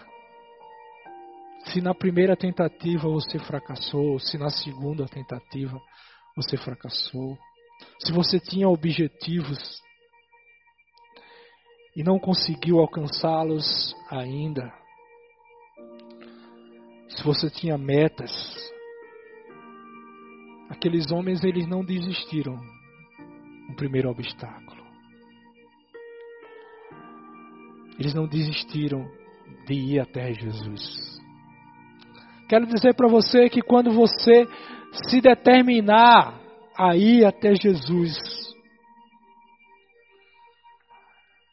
se 1.66 1.82
na 1.82 1.96
primeira 1.96 2.38
tentativa 2.38 3.10
você 3.10 3.40
fracassou, 3.40 4.20
se 4.20 4.38
na 4.38 4.52
segunda 4.52 5.08
tentativa 5.08 5.82
você 6.36 6.56
fracassou, 6.58 7.36
se 8.06 8.14
você 8.14 8.40
tinha 8.40 8.70
objetivos 8.70 9.82
e 11.96 12.04
não 12.04 12.20
conseguiu 12.20 12.80
alcançá-los 12.80 13.96
ainda, 14.12 14.72
se 17.10 17.24
você 17.24 17.50
tinha 17.50 17.80
metas, 17.80 18.32
aqueles 20.70 21.12
homens 21.12 21.44
eles 21.44 21.68
não 21.68 21.84
desistiram 21.84 22.58
no 23.68 23.76
primeiro 23.76 24.08
obstáculo. 24.08 24.86
Eles 27.98 28.14
não 28.14 28.28
desistiram 28.28 29.21
de 29.66 29.74
ir 29.74 30.00
até 30.00 30.34
Jesus. 30.34 31.20
Quero 32.48 32.66
dizer 32.66 32.94
para 32.96 33.08
você 33.08 33.50
que 33.50 33.62
quando 33.62 33.92
você 33.92 34.48
se 34.92 35.22
determinar 35.22 36.40
a 36.78 36.96
ir 36.96 37.26
até 37.26 37.54
Jesus, 37.56 38.18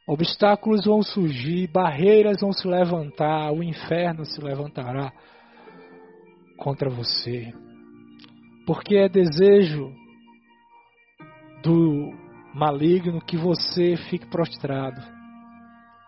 obstáculos 0.06 0.86
vão 0.86 1.02
surgir, 1.02 1.68
barreiras 1.68 2.40
vão 2.40 2.52
se 2.52 2.66
levantar, 2.66 3.52
o 3.52 3.62
inferno 3.62 4.24
se 4.24 4.40
levantará 4.40 5.12
contra 6.56 6.90
você. 6.90 7.52
Porque 8.66 8.96
é 8.96 9.08
desejo 9.08 9.92
do 11.62 12.12
maligno 12.54 13.20
que 13.20 13.36
você 13.36 13.96
fique 14.10 14.26
prostrado, 14.26 15.00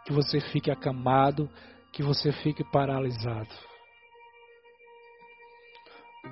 que 0.05 0.13
você 0.13 0.41
fique 0.41 0.71
acamado, 0.71 1.49
que 1.93 2.03
você 2.03 2.33
fique 2.33 2.65
paralisado. 2.65 3.55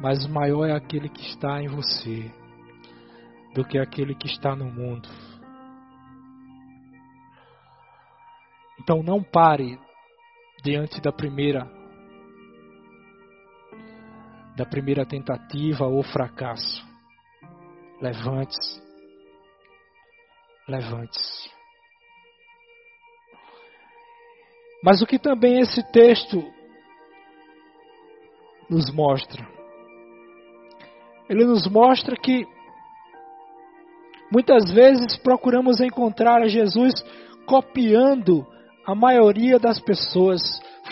Mas 0.01 0.27
maior 0.27 0.67
é 0.67 0.73
aquele 0.73 1.09
que 1.09 1.23
está 1.23 1.63
em 1.63 1.69
você 1.69 2.31
do 3.55 3.65
que 3.65 3.79
aquele 3.79 4.15
que 4.15 4.27
está 4.27 4.55
no 4.55 4.67
mundo. 4.67 5.09
Então 8.81 9.03
não 9.03 9.23
pare 9.23 9.79
diante 10.63 11.01
da 11.01 11.13
primeira 11.13 11.69
da 14.57 14.67
primeira 14.67 15.07
tentativa 15.07 15.87
ou 15.87 16.03
fracasso. 16.03 16.85
Levante-se. 18.01 18.83
Levante-se. 20.67 21.58
Mas 24.83 25.03
o 25.03 25.07
que 25.07 25.19
também 25.19 25.61
esse 25.61 25.83
texto 25.91 26.45
nos 28.71 28.93
mostra? 28.93 29.47
Ele 31.29 31.45
nos 31.45 31.67
mostra 31.67 32.17
que 32.17 32.47
muitas 34.33 34.71
vezes 34.71 35.17
procuramos 35.17 35.81
encontrar 35.81 36.43
a 36.43 36.49
Jesus 36.49 36.95
copiando 37.45 38.47
a 38.87 38.95
maioria 38.95 39.59
das 39.59 39.81
pessoas, 39.81 40.41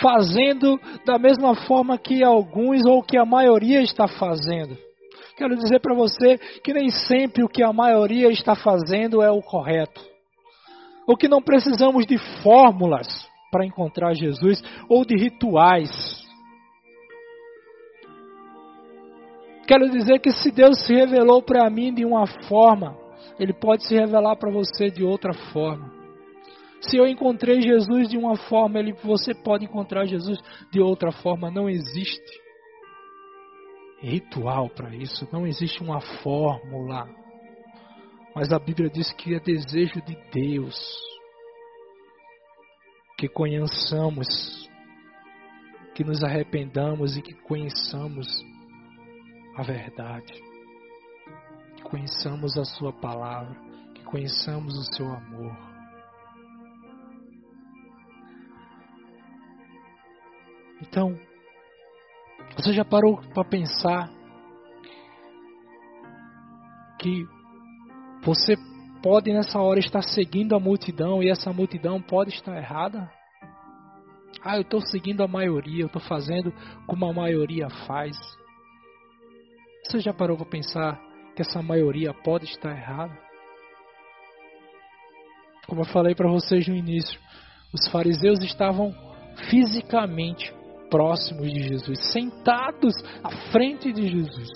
fazendo 0.00 0.78
da 1.04 1.18
mesma 1.18 1.54
forma 1.54 1.96
que 1.96 2.22
alguns 2.22 2.84
ou 2.84 3.02
que 3.02 3.16
a 3.16 3.24
maioria 3.24 3.80
está 3.80 4.08
fazendo. 4.08 4.76
Quero 5.36 5.56
dizer 5.56 5.80
para 5.80 5.94
você 5.94 6.38
que 6.64 6.72
nem 6.72 6.90
sempre 6.90 7.44
o 7.44 7.48
que 7.48 7.62
a 7.62 7.72
maioria 7.72 8.30
está 8.30 8.54
fazendo 8.54 9.22
é 9.22 9.30
o 9.30 9.42
correto. 9.42 10.02
Ou 11.06 11.16
que 11.16 11.28
não 11.28 11.40
precisamos 11.40 12.04
de 12.04 12.18
fórmulas 12.42 13.06
para 13.50 13.64
encontrar 13.64 14.14
Jesus 14.14 14.62
ou 14.88 15.04
de 15.04 15.16
rituais. 15.16 15.90
Quero 19.66 19.90
dizer 19.90 20.20
que 20.20 20.30
se 20.30 20.50
Deus 20.50 20.84
se 20.86 20.94
revelou 20.94 21.42
para 21.42 21.68
mim 21.68 21.92
de 21.92 22.04
uma 22.04 22.26
forma, 22.48 22.96
Ele 23.38 23.52
pode 23.52 23.84
se 23.84 23.94
revelar 23.94 24.36
para 24.36 24.50
você 24.50 24.90
de 24.90 25.02
outra 25.02 25.32
forma. 25.52 25.96
Se 26.80 26.96
eu 26.96 27.06
encontrei 27.06 27.60
Jesus 27.60 28.08
de 28.08 28.16
uma 28.16 28.36
forma, 28.36 28.78
ele, 28.78 28.92
você 28.92 29.34
pode 29.34 29.64
encontrar 29.64 30.04
Jesus 30.06 30.38
de 30.70 30.80
outra 30.80 31.10
forma. 31.10 31.50
Não 31.50 31.68
existe 31.68 32.22
ritual 34.00 34.68
para 34.68 34.94
isso, 34.94 35.28
não 35.32 35.46
existe 35.46 35.82
uma 35.82 36.00
fórmula. 36.00 37.08
Mas 38.34 38.52
a 38.52 38.58
Bíblia 38.58 38.88
diz 38.88 39.10
que 39.12 39.34
é 39.34 39.40
desejo 39.40 40.00
de 40.02 40.16
Deus 40.30 40.76
que 43.16 43.28
conheçamos, 43.28 44.68
que 45.94 46.04
nos 46.04 46.22
arrependamos 46.22 47.16
e 47.16 47.22
que 47.22 47.32
conheçamos 47.32 48.26
a 49.56 49.62
verdade, 49.62 50.34
que 51.76 51.82
conheçamos 51.84 52.58
a 52.58 52.64
Sua 52.64 52.92
palavra, 52.92 53.58
que 53.94 54.04
conheçamos 54.04 54.76
o 54.76 54.94
Seu 54.94 55.06
amor. 55.06 55.56
Então, 60.82 61.18
você 62.54 62.74
já 62.74 62.84
parou 62.84 63.16
para 63.32 63.44
pensar 63.48 64.10
que 66.98 67.26
você 68.22 68.56
pode 69.06 69.32
nessa 69.32 69.60
hora 69.60 69.78
estar 69.78 70.02
seguindo 70.02 70.56
a 70.56 70.58
multidão 70.58 71.22
e 71.22 71.30
essa 71.30 71.52
multidão 71.52 72.02
pode 72.02 72.30
estar 72.30 72.56
errada? 72.56 73.08
Ah, 74.42 74.56
eu 74.56 74.62
estou 74.62 74.80
seguindo 74.80 75.22
a 75.22 75.28
maioria, 75.28 75.84
eu 75.84 75.86
estou 75.86 76.02
fazendo 76.02 76.52
como 76.88 77.06
a 77.06 77.12
maioria 77.12 77.70
faz. 77.86 78.16
Você 79.84 80.00
já 80.00 80.12
parou 80.12 80.36
para 80.36 80.46
pensar 80.46 81.00
que 81.36 81.42
essa 81.42 81.62
maioria 81.62 82.12
pode 82.12 82.46
estar 82.46 82.76
errada? 82.76 83.16
Como 85.68 85.82
eu 85.82 85.86
falei 85.86 86.16
para 86.16 86.28
vocês 86.28 86.66
no 86.66 86.74
início, 86.74 87.20
os 87.72 87.88
fariseus 87.92 88.42
estavam 88.42 88.92
fisicamente 89.48 90.52
próximos 90.90 91.48
de 91.52 91.62
Jesus, 91.62 92.12
sentados 92.12 92.94
à 93.22 93.30
frente 93.52 93.92
de 93.92 94.08
Jesus, 94.08 94.50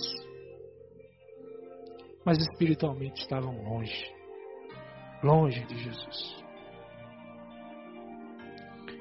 mas 2.25 2.37
espiritualmente 2.37 3.21
estavam 3.21 3.55
longe 3.63 4.20
longe 5.23 5.63
de 5.65 5.77
Jesus. 5.77 6.43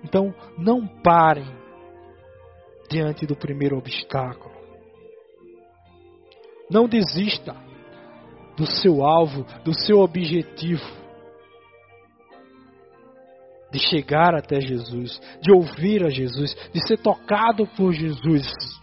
Então, 0.05 0.35
não 0.57 0.87
parem 0.87 1.47
diante 2.89 3.27
do 3.27 3.37
primeiro 3.37 3.77
obstáculo. 3.77 4.55
Não 6.71 6.89
desista 6.89 7.55
do 8.57 8.67
seu 8.67 9.05
alvo, 9.05 9.45
do 9.65 9.75
seu 9.75 10.01
objetivo 10.01 11.01
de 13.71 13.79
chegar 13.79 14.35
até 14.35 14.61
Jesus, 14.61 15.21
de 15.41 15.53
ouvir 15.53 16.05
a 16.05 16.09
Jesus, 16.09 16.55
de 16.73 16.87
ser 16.87 16.99
tocado 16.99 17.67
por 17.77 17.93
Jesus. 17.93 18.80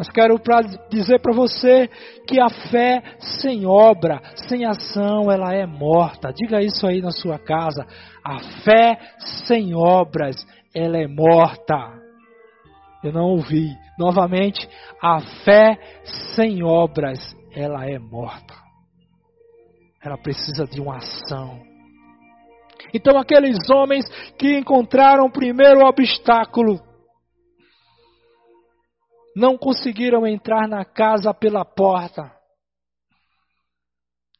Mas 0.00 0.08
quero 0.08 0.38
pra 0.38 0.62
dizer 0.88 1.20
para 1.20 1.34
você 1.34 1.86
que 2.26 2.40
a 2.40 2.48
fé 2.48 3.02
sem 3.18 3.66
obra, 3.66 4.18
sem 4.48 4.64
ação, 4.64 5.30
ela 5.30 5.52
é 5.54 5.66
morta. 5.66 6.32
Diga 6.32 6.62
isso 6.62 6.86
aí 6.86 7.02
na 7.02 7.10
sua 7.10 7.38
casa. 7.38 7.86
A 8.24 8.38
fé 8.64 8.98
sem 9.46 9.74
obras, 9.74 10.36
ela 10.74 10.96
é 10.96 11.06
morta. 11.06 11.92
Eu 13.04 13.12
não 13.12 13.26
ouvi. 13.26 13.76
Novamente, 13.98 14.66
a 15.02 15.20
fé 15.44 15.78
sem 16.34 16.64
obras, 16.64 17.18
ela 17.54 17.84
é 17.84 17.98
morta. 17.98 18.54
Ela 20.02 20.16
precisa 20.16 20.64
de 20.64 20.80
uma 20.80 20.96
ação. 20.96 21.60
Então, 22.94 23.18
aqueles 23.18 23.68
homens 23.68 24.06
que 24.38 24.56
encontraram 24.56 25.26
o 25.26 25.30
primeiro 25.30 25.86
obstáculo 25.86 26.80
não 29.34 29.56
conseguiram 29.56 30.26
entrar 30.26 30.68
na 30.68 30.84
casa 30.84 31.32
pela 31.32 31.64
porta. 31.64 32.30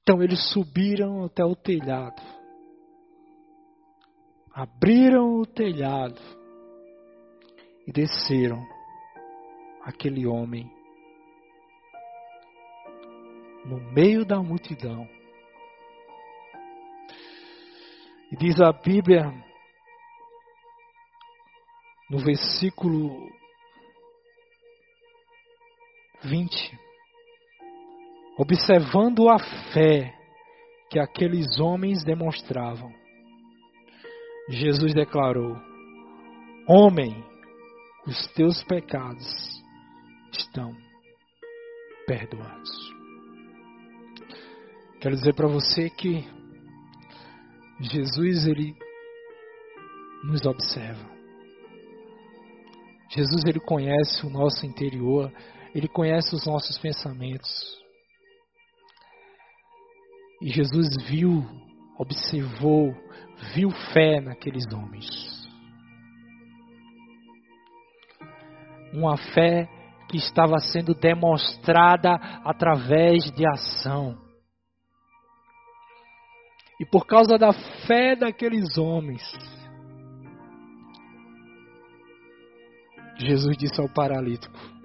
Então, 0.02 0.22
eles 0.22 0.50
subiram 0.52 1.24
até 1.24 1.44
o 1.44 1.54
telhado, 1.54 2.20
abriram 4.52 5.40
o 5.40 5.46
telhado 5.46 6.20
e 7.86 7.92
desceram 7.92 8.60
aquele 9.84 10.26
homem 10.26 10.70
no 13.64 13.78
meio 13.92 14.24
da 14.24 14.42
multidão 14.42 15.06
E 18.30 18.36
diz 18.36 18.60
a 18.60 18.70
Bíblia, 18.70 19.24
no 22.08 22.18
versículo 22.18 23.28
20, 26.22 26.78
observando 28.38 29.28
a 29.28 29.38
fé 29.72 30.14
que 30.90 30.98
aqueles 30.98 31.58
homens 31.58 32.04
demonstravam, 32.04 32.92
Jesus 34.48 34.92
declarou: 34.94 35.56
Homem, 36.66 37.24
os 38.06 38.26
teus 38.34 38.62
pecados 38.64 39.62
estão 40.32 40.76
perdoados. 42.06 42.70
Quero 45.00 45.14
dizer 45.14 45.34
para 45.34 45.48
você 45.48 45.88
que 45.88 46.28
Jesus 47.80 48.46
ele 48.46 48.74
nos 50.24 50.44
observa. 50.44 51.08
Jesus 53.10 53.44
ele 53.46 53.60
conhece 53.60 54.26
o 54.26 54.30
nosso 54.30 54.66
interior, 54.66 55.32
ele 55.74 55.88
conhece 55.88 56.34
os 56.34 56.46
nossos 56.46 56.78
pensamentos. 56.78 57.48
E 60.42 60.48
Jesus 60.48 60.88
viu, 61.06 61.44
observou, 61.98 62.94
viu 63.54 63.70
fé 63.92 64.20
naqueles 64.20 64.64
homens. 64.72 65.06
Uma 68.92 69.16
fé 69.16 69.68
que 70.08 70.16
estava 70.16 70.58
sendo 70.58 70.94
demonstrada 70.94 72.14
através 72.44 73.30
de 73.30 73.46
ação. 73.46 74.18
E 76.80 76.86
por 76.86 77.06
causa 77.06 77.38
da 77.38 77.52
fé 77.86 78.16
daqueles 78.16 78.78
homens, 78.78 79.22
Jesus 83.18 83.56
disse 83.58 83.78
ao 83.80 83.88
paralítico: 83.88 84.79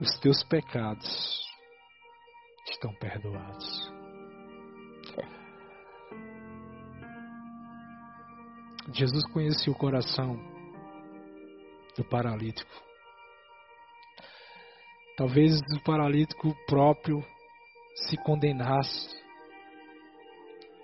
Os 0.00 0.18
teus 0.20 0.44
pecados 0.44 1.44
estão 2.70 2.94
perdoados. 2.94 3.92
Jesus 8.92 9.26
conhecia 9.32 9.72
o 9.72 9.76
coração 9.76 10.36
do 11.96 12.04
paralítico. 12.04 12.70
Talvez 15.16 15.60
o 15.60 15.82
paralítico 15.82 16.54
próprio 16.66 17.22
se 17.94 18.16
condenasse 18.18 19.08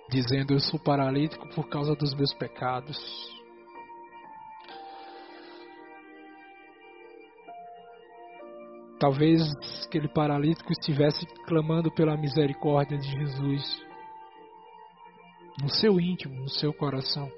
dizendo: 0.09 0.53
Eu 0.53 0.59
sou 0.59 0.79
paralítico 0.79 1.47
por 1.55 1.67
causa 1.69 1.95
dos 1.95 2.13
meus 2.13 2.33
pecados. 2.33 3.34
Talvez 8.99 9.41
aquele 9.85 10.07
paralítico 10.07 10.71
estivesse 10.71 11.25
clamando 11.45 11.91
pela 11.91 12.15
misericórdia 12.15 12.97
de 12.97 13.09
Jesus 13.11 13.85
no 15.61 15.69
seu 15.69 15.99
íntimo, 15.99 16.35
no 16.35 16.49
seu 16.49 16.73
coração. 16.73 17.29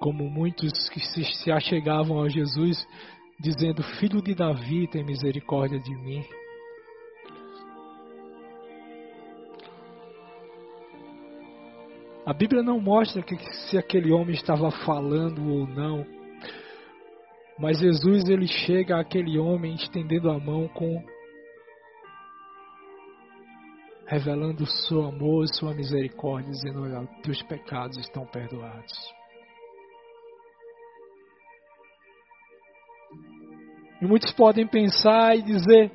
Como 0.00 0.30
muitos 0.30 0.88
que 0.90 1.00
se 1.00 1.50
achegavam 1.50 2.22
a 2.22 2.28
Jesus 2.28 2.86
dizendo: 3.38 3.82
Filho 3.98 4.22
de 4.22 4.34
Davi, 4.34 4.88
tem 4.88 5.04
misericórdia 5.04 5.78
de 5.78 5.94
mim. 5.94 6.24
A 12.28 12.34
Bíblia 12.34 12.62
não 12.62 12.78
mostra 12.78 13.22
que, 13.22 13.34
se 13.70 13.78
aquele 13.78 14.12
homem 14.12 14.34
estava 14.34 14.70
falando 14.70 15.50
ou 15.50 15.66
não. 15.66 16.04
Mas 17.58 17.78
Jesus 17.78 18.28
ele 18.28 18.46
chega 18.46 19.00
àquele 19.00 19.38
homem 19.38 19.74
estendendo 19.74 20.30
a 20.30 20.38
mão 20.38 20.68
com 20.68 21.02
revelando 24.06 24.64
o 24.64 24.66
seu 24.66 25.06
amor 25.06 25.44
e 25.44 25.54
sua 25.56 25.72
misericórdia, 25.72 26.50
dizendo: 26.50 26.82
Olha, 26.82 27.06
teus 27.22 27.42
pecados 27.44 27.96
estão 27.96 28.26
perdoados. 28.26 28.92
E 34.02 34.06
muitos 34.06 34.34
podem 34.34 34.66
pensar 34.66 35.34
e 35.34 35.40
dizer: 35.40 35.90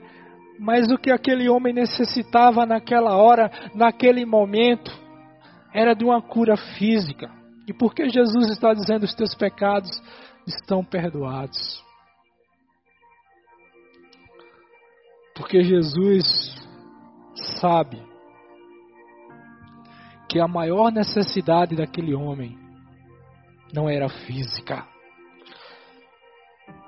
Mas 0.57 0.91
o 0.91 0.97
que 0.97 1.11
aquele 1.11 1.47
homem 1.47 1.75
necessitava 1.75 2.65
naquela 2.65 3.15
hora, 3.15 3.51
naquele 3.75 4.25
momento, 4.25 5.02
era 5.73 5.93
de 5.93 6.03
uma 6.05 6.21
cura 6.21 6.55
física. 6.77 7.29
E 7.67 7.73
por 7.73 7.93
que 7.93 8.09
Jesus 8.09 8.49
está 8.49 8.73
dizendo 8.73 9.03
os 9.03 9.15
teus 9.15 9.33
pecados 9.33 9.89
estão 10.45 10.83
perdoados? 10.83 11.83
Porque 15.35 15.63
Jesus 15.63 16.55
sabe 17.59 18.01
que 20.29 20.39
a 20.39 20.47
maior 20.47 20.91
necessidade 20.91 21.75
daquele 21.75 22.13
homem 22.13 22.57
não 23.73 23.89
era 23.89 24.07
física. 24.07 24.85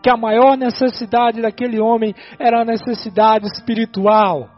Que 0.03 0.09
a 0.09 0.17
maior 0.17 0.55
necessidade 0.55 1.41
daquele 1.41 1.79
homem 1.79 2.13
era 2.37 2.61
a 2.61 2.65
necessidade 2.65 3.47
espiritual. 3.47 4.54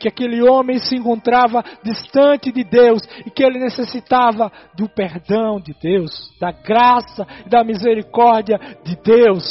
Que 0.00 0.08
aquele 0.08 0.42
homem 0.42 0.78
se 0.78 0.96
encontrava 0.96 1.62
distante 1.84 2.50
de 2.50 2.64
Deus 2.64 3.02
e 3.26 3.30
que 3.30 3.44
ele 3.44 3.58
necessitava 3.58 4.50
do 4.74 4.88
perdão 4.88 5.60
de 5.60 5.74
Deus, 5.74 6.10
da 6.40 6.50
graça 6.50 7.26
e 7.44 7.50
da 7.50 7.62
misericórdia 7.62 8.58
de 8.82 8.96
Deus. 8.96 9.44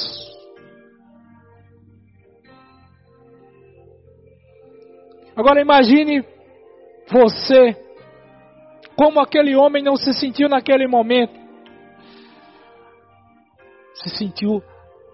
Agora 5.35 5.61
imagine 5.61 6.25
você, 7.07 7.77
como 8.95 9.21
aquele 9.21 9.55
homem 9.55 9.83
não 9.83 9.95
se 9.95 10.13
sentiu 10.13 10.49
naquele 10.49 10.87
momento. 10.87 11.39
Se 13.93 14.09
sentiu 14.17 14.63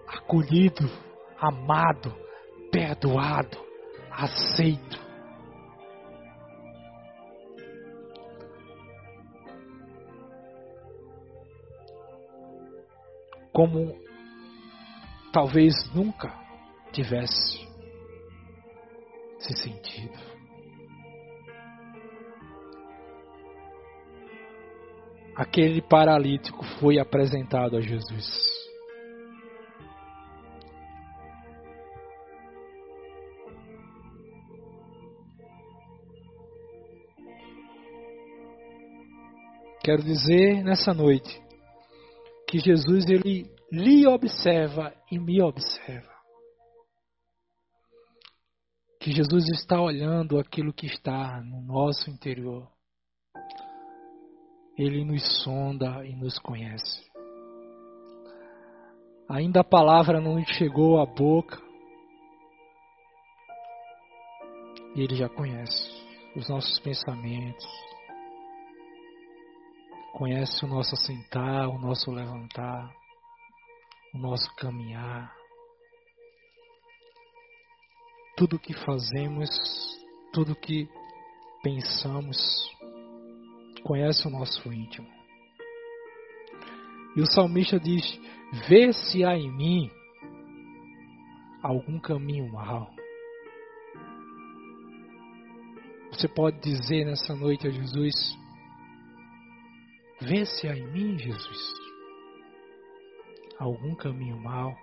acolhido, 0.08 0.90
amado, 1.38 2.12
perdoado, 2.72 3.58
aceito. 4.10 5.05
Como 13.56 13.98
talvez 15.32 15.72
nunca 15.94 16.30
tivesse 16.92 17.66
se 19.38 19.56
sentido. 19.56 20.12
Aquele 25.34 25.80
paralítico 25.80 26.62
foi 26.78 26.98
apresentado 26.98 27.78
a 27.78 27.80
Jesus. 27.80 28.28
Quero 39.82 40.02
dizer 40.02 40.62
nessa 40.62 40.92
noite 40.92 41.45
que 42.46 42.58
Jesus 42.58 43.06
ele 43.08 43.50
lhe 43.72 44.06
observa 44.06 44.94
e 45.10 45.18
me 45.18 45.42
observa. 45.42 46.14
Que 49.00 49.12
Jesus 49.12 49.48
está 49.50 49.80
olhando 49.80 50.38
aquilo 50.38 50.72
que 50.72 50.86
está 50.86 51.40
no 51.42 51.60
nosso 51.62 52.10
interior. 52.10 52.68
Ele 54.76 55.04
nos 55.04 55.42
sonda 55.42 56.04
e 56.04 56.14
nos 56.14 56.38
conhece. 56.38 57.04
Ainda 59.28 59.60
a 59.60 59.64
palavra 59.64 60.20
não 60.20 60.38
lhe 60.38 60.46
chegou 60.46 61.00
à 61.00 61.06
boca. 61.06 61.60
E 64.94 65.02
ele 65.02 65.16
já 65.16 65.28
conhece 65.28 66.06
os 66.36 66.48
nossos 66.48 66.78
pensamentos, 66.80 67.64
conhece 70.16 70.64
o 70.64 70.68
nosso 70.68 70.96
sentar, 70.96 71.68
o 71.68 71.78
nosso 71.78 72.10
levantar, 72.10 72.90
o 74.14 74.18
nosso 74.18 74.50
caminhar. 74.56 75.30
Tudo 78.34 78.58
que 78.58 78.72
fazemos, 78.72 79.50
tudo 80.32 80.56
que 80.56 80.88
pensamos, 81.62 82.38
conhece 83.84 84.26
o 84.26 84.30
nosso 84.30 84.72
íntimo. 84.72 85.06
E 87.14 87.20
o 87.20 87.26
salmista 87.26 87.78
diz: 87.78 88.18
Vê 88.70 88.94
se 88.94 89.22
há 89.22 89.36
em 89.36 89.54
mim 89.54 89.90
algum 91.62 92.00
caminho 92.00 92.50
mal. 92.50 92.90
Você 96.10 96.26
pode 96.26 96.58
dizer 96.60 97.04
nessa 97.04 97.34
noite 97.34 97.66
a 97.66 97.70
Jesus: 97.70 98.45
Vê 100.20 100.46
se 100.46 100.66
há 100.66 100.74
em 100.76 100.86
mim, 100.92 101.18
Jesus, 101.18 101.74
algum 103.58 103.94
caminho 103.94 104.38
mal. 104.38 104.74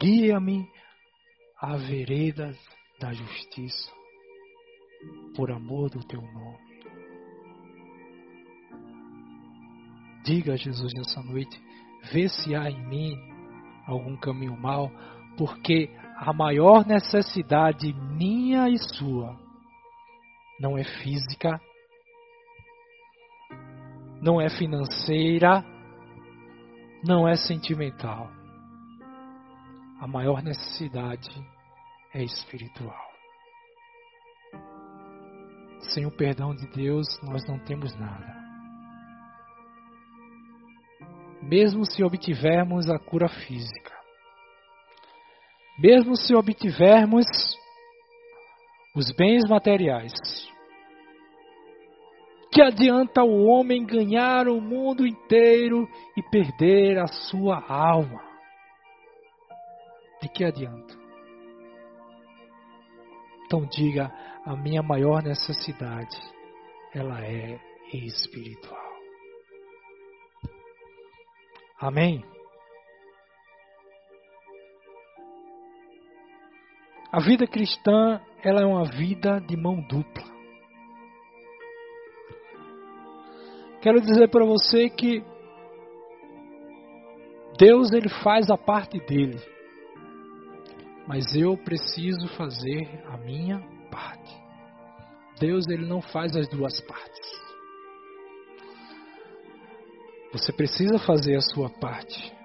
Guia-me 0.00 0.70
à 1.60 1.76
vereda 1.76 2.54
da 3.00 3.12
justiça, 3.12 3.90
por 5.34 5.50
amor 5.50 5.90
do 5.90 6.06
teu 6.06 6.22
nome. 6.22 6.68
Diga 10.24 10.52
a 10.52 10.56
Jesus 10.56 10.92
nessa 10.94 11.20
noite: 11.22 11.60
vê 12.12 12.28
se 12.28 12.54
há 12.54 12.70
em 12.70 12.88
mim 12.88 13.16
algum 13.86 14.16
caminho 14.16 14.56
mal, 14.56 14.88
porque 15.36 15.90
a 16.16 16.32
maior 16.32 16.86
necessidade 16.86 17.92
minha 17.92 18.68
e 18.68 18.78
sua 18.78 19.36
não 20.60 20.76
é 20.76 20.84
física, 20.84 21.60
não 24.20 24.40
é 24.40 24.48
financeira, 24.48 25.64
não 27.04 27.28
é 27.28 27.36
sentimental. 27.36 28.30
A 30.00 30.06
maior 30.06 30.42
necessidade 30.42 31.30
é 32.14 32.22
espiritual. 32.22 33.08
Sem 35.80 36.06
o 36.06 36.10
perdão 36.10 36.54
de 36.54 36.66
Deus, 36.68 37.06
nós 37.22 37.46
não 37.46 37.58
temos 37.58 37.96
nada. 37.96 38.36
Mesmo 41.42 41.84
se 41.84 42.02
obtivermos 42.04 42.90
a 42.90 42.98
cura 42.98 43.28
física, 43.28 43.96
mesmo 45.78 46.16
se 46.16 46.34
obtivermos 46.34 47.26
os 48.94 49.12
bens 49.12 49.48
materiais, 49.48 50.12
que 52.58 52.62
adianta 52.62 53.22
o 53.22 53.44
homem 53.44 53.86
ganhar 53.86 54.48
o 54.48 54.60
mundo 54.60 55.06
inteiro 55.06 55.88
e 56.16 56.22
perder 56.24 56.98
a 56.98 57.06
sua 57.06 57.64
alma? 57.68 58.20
De 60.20 60.28
que 60.28 60.42
adianta? 60.42 60.92
Então 63.44 63.64
diga, 63.64 64.12
a 64.44 64.56
minha 64.56 64.82
maior 64.82 65.22
necessidade, 65.22 66.16
ela 66.92 67.24
é 67.24 67.60
espiritual. 67.94 68.92
Amém? 71.78 72.24
A 77.12 77.20
vida 77.20 77.46
cristã, 77.46 78.20
ela 78.42 78.62
é 78.62 78.66
uma 78.66 78.84
vida 78.84 79.40
de 79.42 79.56
mão 79.56 79.80
dupla. 79.80 80.37
Quero 83.80 84.00
dizer 84.00 84.28
para 84.28 84.44
você 84.44 84.88
que 84.88 85.22
Deus 87.58 87.92
ele 87.92 88.08
faz 88.08 88.50
a 88.50 88.56
parte 88.56 88.98
dele 89.00 89.38
mas 91.08 91.34
eu 91.34 91.56
preciso 91.56 92.28
fazer 92.36 92.86
a 93.06 93.16
minha 93.16 93.58
parte. 93.90 94.30
Deus 95.40 95.66
ele 95.66 95.86
não 95.86 96.02
faz 96.02 96.36
as 96.36 96.46
duas 96.50 96.78
partes. 96.82 97.30
Você 100.32 100.52
precisa 100.52 100.98
fazer 100.98 101.34
a 101.34 101.40
sua 101.40 101.70
parte. 101.70 102.36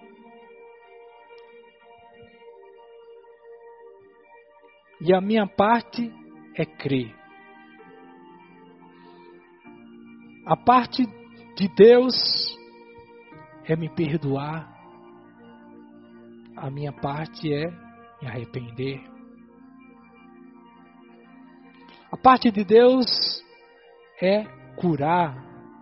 E 5.02 5.14
a 5.14 5.20
minha 5.20 5.46
parte 5.46 6.10
é 6.56 6.66
crer. 6.66 7.14
A 10.46 10.56
parte 10.56 11.06
de 11.56 11.68
Deus 11.68 12.58
é 13.66 13.76
me 13.76 13.90
perdoar. 13.90 14.72
A 16.56 16.70
minha 16.70 16.92
parte 16.92 17.54
é 17.54 17.70
me 18.22 18.28
arrepender. 18.28 19.02
A 22.12 22.18
parte 22.18 22.52
de 22.52 22.64
Deus 22.64 23.44
é 24.22 24.44
curar, 24.76 25.36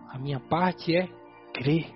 a 0.08 0.18
minha 0.18 0.40
parte 0.40 0.96
é 0.96 1.06
crer. 1.54 1.90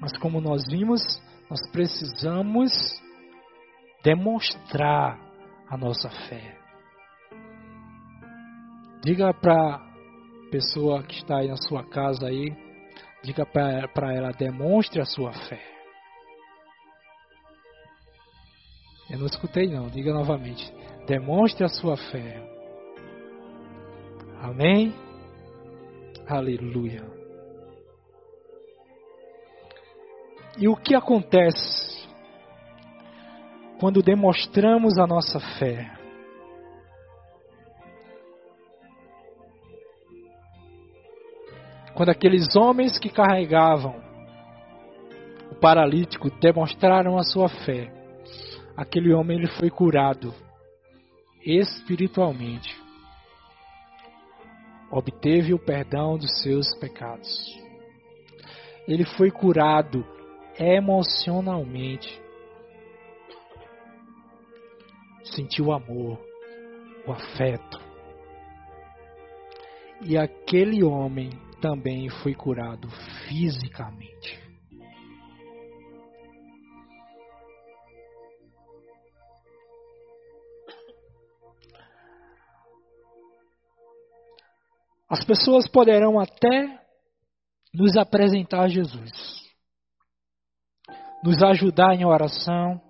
Mas 0.00 0.16
como 0.18 0.40
nós 0.40 0.66
vimos, 0.66 1.02
nós 1.50 1.60
precisamos 1.70 2.72
demonstrar 4.02 5.18
a 5.68 5.76
nossa 5.76 6.08
fé. 6.28 6.58
Diga 9.02 9.34
para 9.34 9.89
pessoa 10.50 11.02
que 11.02 11.14
está 11.16 11.38
aí 11.38 11.48
na 11.48 11.56
sua 11.56 11.84
casa 11.84 12.26
aí, 12.26 12.52
diga 13.22 13.46
para 13.46 14.14
ela, 14.14 14.32
demonstre 14.32 15.00
a 15.00 15.04
sua 15.04 15.32
fé. 15.32 15.60
Eu 19.08 19.18
não 19.18 19.26
escutei 19.26 19.68
não, 19.68 19.88
diga 19.88 20.12
novamente. 20.12 20.72
Demonstre 21.06 21.64
a 21.64 21.68
sua 21.68 21.96
fé. 21.96 22.40
Amém? 24.40 24.94
Aleluia. 26.28 27.04
E 30.58 30.68
o 30.68 30.76
que 30.76 30.94
acontece 30.94 32.08
quando 33.78 34.02
demonstramos 34.02 34.98
a 34.98 35.06
nossa 35.06 35.40
fé? 35.58 35.99
Quando 42.00 42.12
aqueles 42.12 42.56
homens 42.56 42.98
que 42.98 43.10
carregavam 43.10 43.94
o 45.50 45.54
paralítico 45.56 46.30
demonstraram 46.40 47.18
a 47.18 47.22
sua 47.22 47.46
fé 47.46 47.92
aquele 48.74 49.12
homem 49.12 49.36
ele 49.36 49.50
foi 49.58 49.68
curado 49.68 50.32
espiritualmente. 51.44 52.74
Obteve 54.90 55.52
o 55.52 55.58
perdão 55.58 56.16
dos 56.16 56.40
seus 56.40 56.74
pecados. 56.76 57.28
Ele 58.88 59.04
foi 59.04 59.30
curado 59.30 60.02
emocionalmente. 60.58 62.18
Sentiu 65.22 65.66
o 65.66 65.72
amor, 65.74 66.18
o 67.06 67.12
afeto. 67.12 67.78
E 70.00 70.16
aquele 70.16 70.82
homem 70.82 71.28
também 71.60 72.08
foi 72.08 72.34
curado 72.34 72.88
fisicamente. 73.28 74.40
As 85.08 85.24
pessoas 85.24 85.68
poderão 85.68 86.20
até 86.20 86.80
nos 87.74 87.96
apresentar 87.96 88.68
Jesus, 88.68 89.10
nos 91.24 91.42
ajudar 91.42 91.94
em 91.94 92.04
oração, 92.04 92.80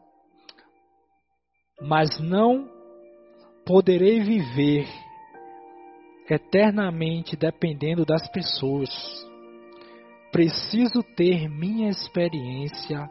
mas 1.81 2.21
não 2.21 2.69
poderei 3.65 4.21
viver 4.21 4.87
eternamente 6.31 7.37
dependendo 7.37 8.05
das 8.05 8.29
pessoas. 8.31 8.91
Preciso 10.31 11.03
ter 11.03 11.49
minha 11.49 11.91
experiência 11.91 13.09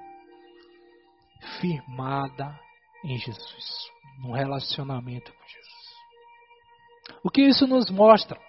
firmada 1.59 2.57
em 3.03 3.17
Jesus, 3.17 3.89
no 4.21 4.33
relacionamento 4.33 5.31
com 5.31 5.47
Jesus. 5.47 5.69
O 7.23 7.29
que 7.29 7.41
isso 7.41 7.67
nos 7.67 7.89
mostra? 7.89 8.39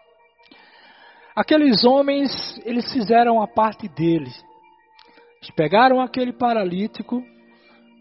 Aqueles 1.34 1.84
homens, 1.84 2.30
eles 2.64 2.92
fizeram 2.92 3.42
a 3.42 3.48
parte 3.48 3.88
deles. 3.88 4.44
Eles 5.36 5.50
pegaram 5.56 6.00
aquele 6.00 6.32
paralítico, 6.32 7.22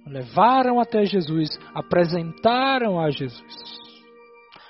levaram 0.05 0.79
até 0.79 1.05
Jesus, 1.05 1.49
apresentaram 1.73 2.99
a 2.99 3.09
Jesus. 3.09 3.88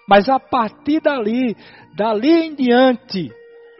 Mas 0.09 0.27
a 0.27 0.39
partir 0.39 0.99
dali, 0.99 1.55
dali 1.95 2.47
em 2.47 2.55
diante, 2.55 3.31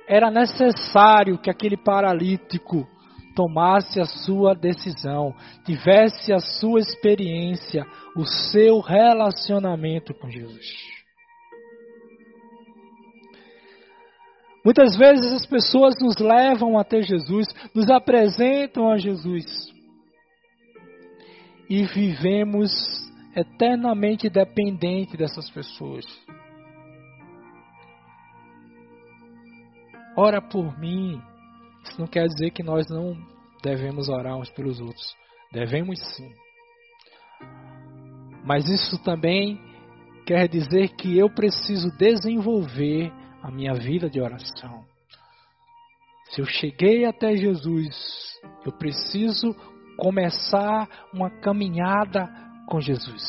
era 0.08 0.30
necessário 0.30 1.40
que 1.40 1.50
aquele 1.50 1.76
paralítico 1.76 2.88
tomasse 3.36 4.00
a 4.00 4.06
sua 4.06 4.54
decisão, 4.54 5.34
tivesse 5.66 6.32
a 6.32 6.40
sua 6.40 6.80
experiência, 6.82 7.84
o 8.16 8.26
seu 8.26 8.80
relacionamento 8.80 10.14
com 10.14 10.30
Jesus. 10.30 10.68
Muitas 14.64 14.96
vezes 14.98 15.32
as 15.32 15.48
pessoas 15.48 15.96
nos 16.00 16.18
levam 16.18 16.78
até 16.78 17.02
Jesus, 17.02 17.48
nos 17.74 17.90
apresentam 17.90 18.92
a 18.92 18.98
Jesus 18.98 19.74
e 21.68 21.84
vivemos 21.86 23.09
eternamente 23.40 24.30
dependente 24.30 25.18
dessas 25.18 25.50
pessoas. 25.50 26.06
Ora 30.16 30.42
por 30.42 30.78
mim. 30.80 31.22
Isso 31.84 32.00
não 32.00 32.08
quer 32.08 32.28
dizer 32.28 32.52
que 32.52 32.62
nós 32.62 32.88
não 32.90 33.16
devemos 33.64 34.10
orar 34.10 34.38
uns 34.38 34.50
pelos 34.50 34.80
outros. 34.80 35.16
Devemos 35.52 36.00
sim. 36.16 36.32
Mas 38.44 38.68
isso 38.68 39.02
também 39.04 39.60
quer 40.26 40.48
dizer 40.48 40.90
que 40.96 41.18
eu 41.18 41.30
preciso 41.30 41.90
desenvolver 41.98 43.12
a 43.42 43.50
minha 43.50 43.74
vida 43.74 44.10
de 44.10 44.20
oração. 44.20 44.86
Se 46.32 46.42
eu 46.42 46.46
cheguei 46.46 47.06
até 47.06 47.36
Jesus, 47.36 48.40
eu 48.66 48.72
preciso 48.72 49.56
começar 49.98 50.88
uma 51.14 51.30
caminhada 51.30 52.28
com 52.70 52.80
Jesus. 52.80 53.24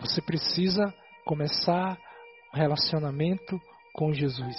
Você 0.00 0.22
precisa 0.22 0.92
começar 1.26 1.98
um 2.52 2.56
relacionamento 2.56 3.60
com 3.92 4.12
Jesus. 4.12 4.56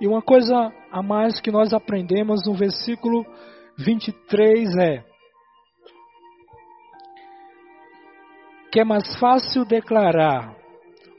E 0.00 0.06
uma 0.06 0.20
coisa 0.20 0.72
a 0.90 1.00
mais 1.00 1.40
que 1.40 1.52
nós 1.52 1.72
aprendemos 1.72 2.44
no 2.44 2.54
versículo 2.54 3.24
23 3.78 4.76
é 4.76 5.04
que 8.72 8.80
é 8.80 8.84
mais 8.84 9.16
fácil 9.20 9.64
declarar: 9.64 10.61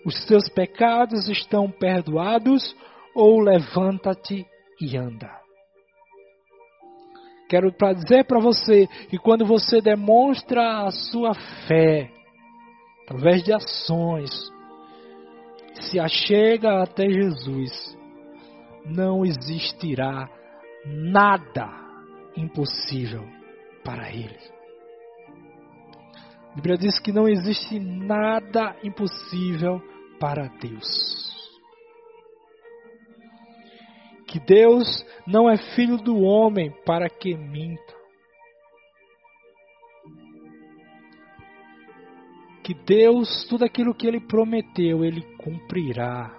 os 0.06 0.26
teus 0.26 0.50
pecados 0.50 1.30
estão 1.30 1.70
perdoados, 1.70 2.76
ou 3.16 3.40
levanta-te 3.40 4.46
e 4.82 4.98
anda. 4.98 5.30
Quero 7.50 7.72
dizer 7.96 8.26
para 8.26 8.40
você 8.40 8.88
que 9.10 9.18
quando 9.18 9.46
você 9.46 9.80
demonstra 9.80 10.86
a 10.86 10.92
sua 10.92 11.34
fé, 11.68 12.10
através 13.04 13.44
de 13.44 13.54
ações, 13.54 14.32
se 15.82 16.00
achega 16.00 16.82
até 16.82 17.08
Jesus, 17.08 17.98
não 18.86 19.24
existirá 19.24 20.28
nada 20.86 21.70
impossível 22.36 23.24
para 23.84 24.10
Ele. 24.10 24.54
A 26.52 26.56
Bíblia 26.56 26.78
diz 26.78 27.00
que 27.00 27.12
não 27.12 27.28
existe 27.28 27.80
nada 27.80 28.76
impossível 28.84 29.80
para 29.80 29.93
Deus. 30.62 31.24
Que 34.28 34.40
Deus 34.40 35.06
não 35.28 35.50
é 35.50 35.58
filho 35.76 35.98
do 35.98 36.22
homem 36.22 36.72
para 36.86 37.10
que 37.10 37.36
minta. 37.36 37.94
Que 42.64 42.74
Deus, 42.74 43.46
tudo 43.50 43.66
aquilo 43.66 43.94
que 43.94 44.08
Ele 44.08 44.22
prometeu, 44.22 45.04
Ele 45.04 45.22
cumprirá. 45.38 46.32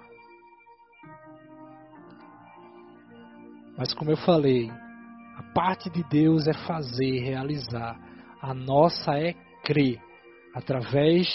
Mas 3.77 3.93
como 3.93 4.09
eu 4.09 4.17
falei, 4.17 4.71
a 5.37 5.43
parte 5.53 5.89
de 5.89 6.03
Deus 6.09 6.47
é 6.47 6.53
fazer, 6.53 7.19
realizar. 7.19 7.99
A 8.41 8.53
nossa 8.53 9.17
é 9.19 9.33
crer 9.63 10.01
através 10.53 11.27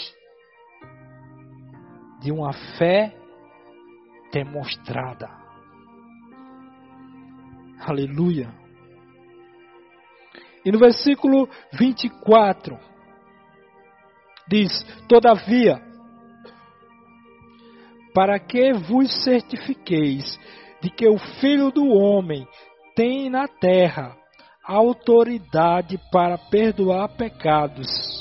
de 2.21 2.31
uma 2.31 2.53
fé 2.77 3.13
demonstrada. 4.31 5.29
Aleluia. 7.79 8.53
E 10.63 10.71
no 10.71 10.77
versículo 10.77 11.49
24 11.73 12.77
diz: 14.47 14.71
Todavia, 15.09 15.81
para 18.13 18.39
que 18.39 18.71
vos 18.73 19.23
certifiqueis 19.23 20.39
de 20.81 20.91
que 20.91 21.07
o 21.07 21.17
Filho 21.39 21.71
do 21.71 21.87
Homem 21.87 22.47
tem 22.95 23.29
na 23.29 23.47
terra 23.47 24.15
autoridade 24.63 25.99
para 26.11 26.37
perdoar 26.37 27.09
pecados. 27.17 28.20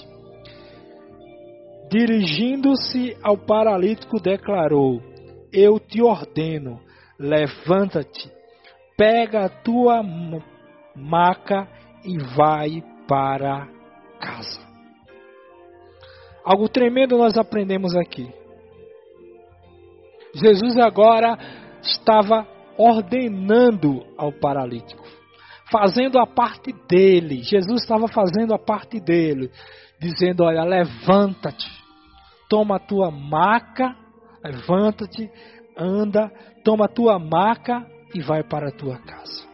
Dirigindo-se 1.90 3.16
ao 3.20 3.36
paralítico, 3.36 4.20
declarou: 4.20 5.02
Eu 5.52 5.80
te 5.80 6.00
ordeno, 6.00 6.80
levanta-te, 7.18 8.30
pega 8.96 9.46
a 9.46 9.48
tua 9.48 10.00
maca 10.94 11.68
e 12.04 12.16
vai 12.36 12.82
para 13.08 13.66
casa. 14.20 14.60
Algo 16.44 16.68
tremendo 16.68 17.18
nós 17.18 17.36
aprendemos 17.36 17.96
aqui. 17.96 18.32
Jesus 20.34 20.76
agora 20.78 21.36
estava 21.82 22.46
ordenando 22.78 24.06
ao 24.16 24.32
paralítico, 24.32 25.02
fazendo 25.70 26.18
a 26.18 26.26
parte 26.26 26.72
dele. 26.88 27.42
Jesus 27.42 27.82
estava 27.82 28.06
fazendo 28.06 28.54
a 28.54 28.58
parte 28.58 29.00
dele, 29.00 29.50
dizendo: 30.00 30.44
Olha, 30.44 30.62
levanta-te, 30.62 31.79
toma 32.50 32.76
a 32.76 32.80
tua 32.80 33.12
maca, 33.12 33.96
levanta-te, 34.44 35.30
anda, 35.78 36.28
toma 36.64 36.86
a 36.86 36.88
tua 36.88 37.18
maca 37.18 37.86
e 38.12 38.20
vai 38.20 38.42
para 38.42 38.68
a 38.68 38.72
tua 38.72 38.98
casa. 38.98 39.48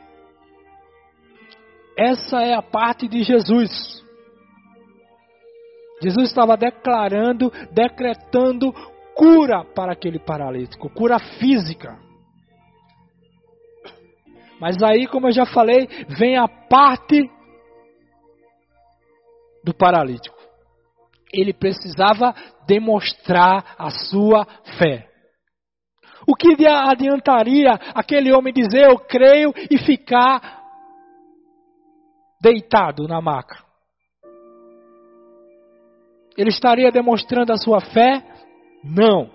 Essa 1.97 2.43
é 2.43 2.55
a 2.55 2.63
parte 2.63 3.07
de 3.07 3.23
Jesus. 3.23 4.03
Jesus 6.03 6.29
estava 6.29 6.57
declarando, 6.57 7.51
decretando 7.71 8.73
cura 9.15 9.65
para 9.65 9.93
aquele 9.93 10.19
paralítico, 10.19 10.91
cura 10.91 11.19
física. 11.39 11.99
Mas 14.61 14.83
aí, 14.83 15.07
como 15.07 15.29
eu 15.29 15.33
já 15.33 15.45
falei, 15.45 15.87
vem 16.19 16.37
a 16.37 16.49
parte 16.49 17.31
do 19.63 19.75
paralítico. 19.75 20.37
Ele 21.33 21.53
precisava 21.53 22.35
demonstrar 22.67 23.75
a 23.79 23.91
sua 23.91 24.45
fé. 24.79 25.09
O 26.27 26.35
que 26.35 26.67
adiantaria 26.67 27.73
aquele 27.95 28.33
homem 28.33 28.53
dizer 28.53 28.91
eu 28.91 28.99
creio 28.99 29.53
e 29.71 29.79
ficar 29.79 30.61
deitado 32.41 33.07
na 33.07 33.21
maca? 33.21 33.65
Ele 36.37 36.51
estaria 36.51 36.91
demonstrando 36.91 37.53
a 37.53 37.57
sua 37.57 37.81
fé? 37.81 38.23
Não. 38.85 39.31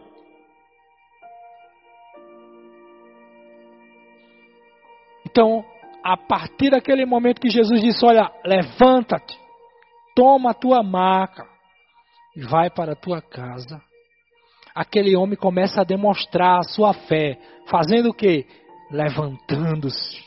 Então, 5.25 5.63
a 6.03 6.17
partir 6.17 6.69
daquele 6.71 7.05
momento 7.05 7.39
que 7.39 7.49
Jesus 7.49 7.81
disse: 7.81 8.05
Olha, 8.05 8.29
levanta-te, 8.45 9.39
toma 10.13 10.51
a 10.51 10.53
tua 10.53 10.83
maca 10.83 11.50
vai 12.35 12.69
para 12.69 12.93
a 12.93 12.95
tua 12.95 13.21
casa. 13.21 13.81
Aquele 14.73 15.15
homem 15.15 15.35
começa 15.35 15.81
a 15.81 15.85
demonstrar 15.85 16.59
a 16.59 16.63
sua 16.63 16.93
fé, 16.93 17.37
fazendo 17.69 18.09
o 18.09 18.13
que? 18.13 18.45
Levantando-se. 18.91 20.23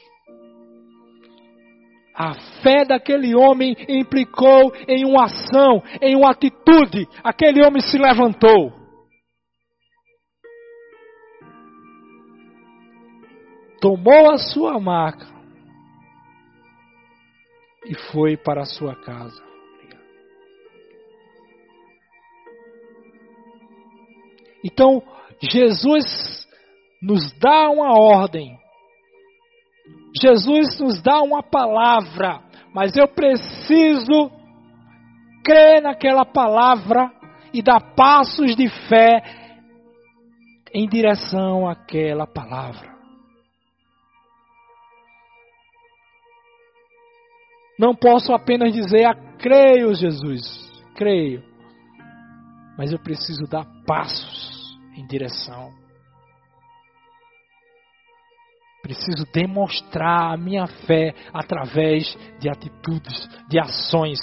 A 2.14 2.34
fé 2.62 2.84
daquele 2.84 3.34
homem 3.34 3.74
implicou 3.88 4.72
em 4.86 5.04
uma 5.04 5.24
ação, 5.24 5.82
em 6.00 6.14
uma 6.14 6.30
atitude. 6.30 7.08
Aquele 7.22 7.64
homem 7.64 7.80
se 7.80 7.98
levantou. 7.98 8.84
tomou 13.84 14.32
a 14.32 14.38
sua 14.38 14.80
maca 14.80 15.26
e 17.84 17.94
foi 18.10 18.34
para 18.34 18.62
a 18.62 18.64
sua 18.64 18.96
casa. 18.96 19.53
Então, 24.64 25.02
Jesus 25.42 26.48
nos 27.02 27.30
dá 27.38 27.68
uma 27.68 27.98
ordem. 28.00 28.58
Jesus 30.20 30.80
nos 30.80 31.02
dá 31.02 31.20
uma 31.20 31.42
palavra, 31.42 32.40
mas 32.74 32.96
eu 32.96 33.06
preciso 33.06 34.30
crer 35.44 35.82
naquela 35.82 36.24
palavra 36.24 37.12
e 37.52 37.60
dar 37.60 37.94
passos 37.94 38.56
de 38.56 38.68
fé 38.88 39.22
em 40.72 40.88
direção 40.88 41.68
àquela 41.68 42.26
palavra. 42.26 42.94
Não 47.78 47.94
posso 47.94 48.32
apenas 48.32 48.72
dizer, 48.72 49.04
ah, 49.04 49.36
creio, 49.38 49.92
Jesus, 49.94 50.42
creio. 50.94 51.42
Mas 52.78 52.92
eu 52.92 52.98
preciso 53.00 53.44
dar 53.50 53.66
passos 53.84 54.53
em 54.94 55.06
direção. 55.06 55.72
Preciso 58.82 59.24
demonstrar 59.32 60.34
a 60.34 60.36
minha 60.36 60.66
fé 60.66 61.14
através 61.32 62.14
de 62.38 62.50
atitudes, 62.50 63.26
de 63.48 63.58
ações. 63.58 64.20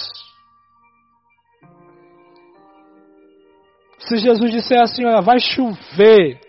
Se 4.00 4.18
Jesus 4.18 4.52
disser 4.52 4.80
assim, 4.82 5.04
olha, 5.06 5.22
vai 5.22 5.40
chover, 5.40 6.40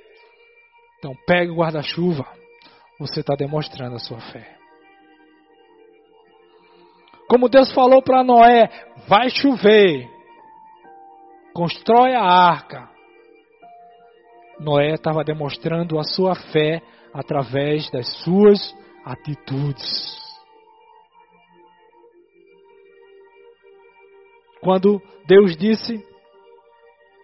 então 0.98 1.12
pegue 1.26 1.50
o 1.50 1.56
guarda-chuva, 1.56 2.26
você 2.98 3.20
está 3.20 3.34
demonstrando 3.34 3.96
a 3.96 3.98
sua 3.98 4.20
fé. 4.20 4.58
Como 7.28 7.48
Deus 7.48 7.72
falou 7.72 8.02
para 8.02 8.22
Noé: 8.22 8.68
vai 9.08 9.30
chover, 9.30 10.06
constrói 11.54 12.14
a 12.14 12.22
arca. 12.22 12.91
Noé 14.62 14.94
estava 14.94 15.24
demonstrando 15.24 15.98
a 15.98 16.04
sua 16.04 16.34
fé 16.34 16.80
através 17.12 17.90
das 17.90 18.08
suas 18.22 18.74
atitudes. 19.04 20.22
Quando 24.60 25.02
Deus 25.26 25.56
disse 25.56 26.04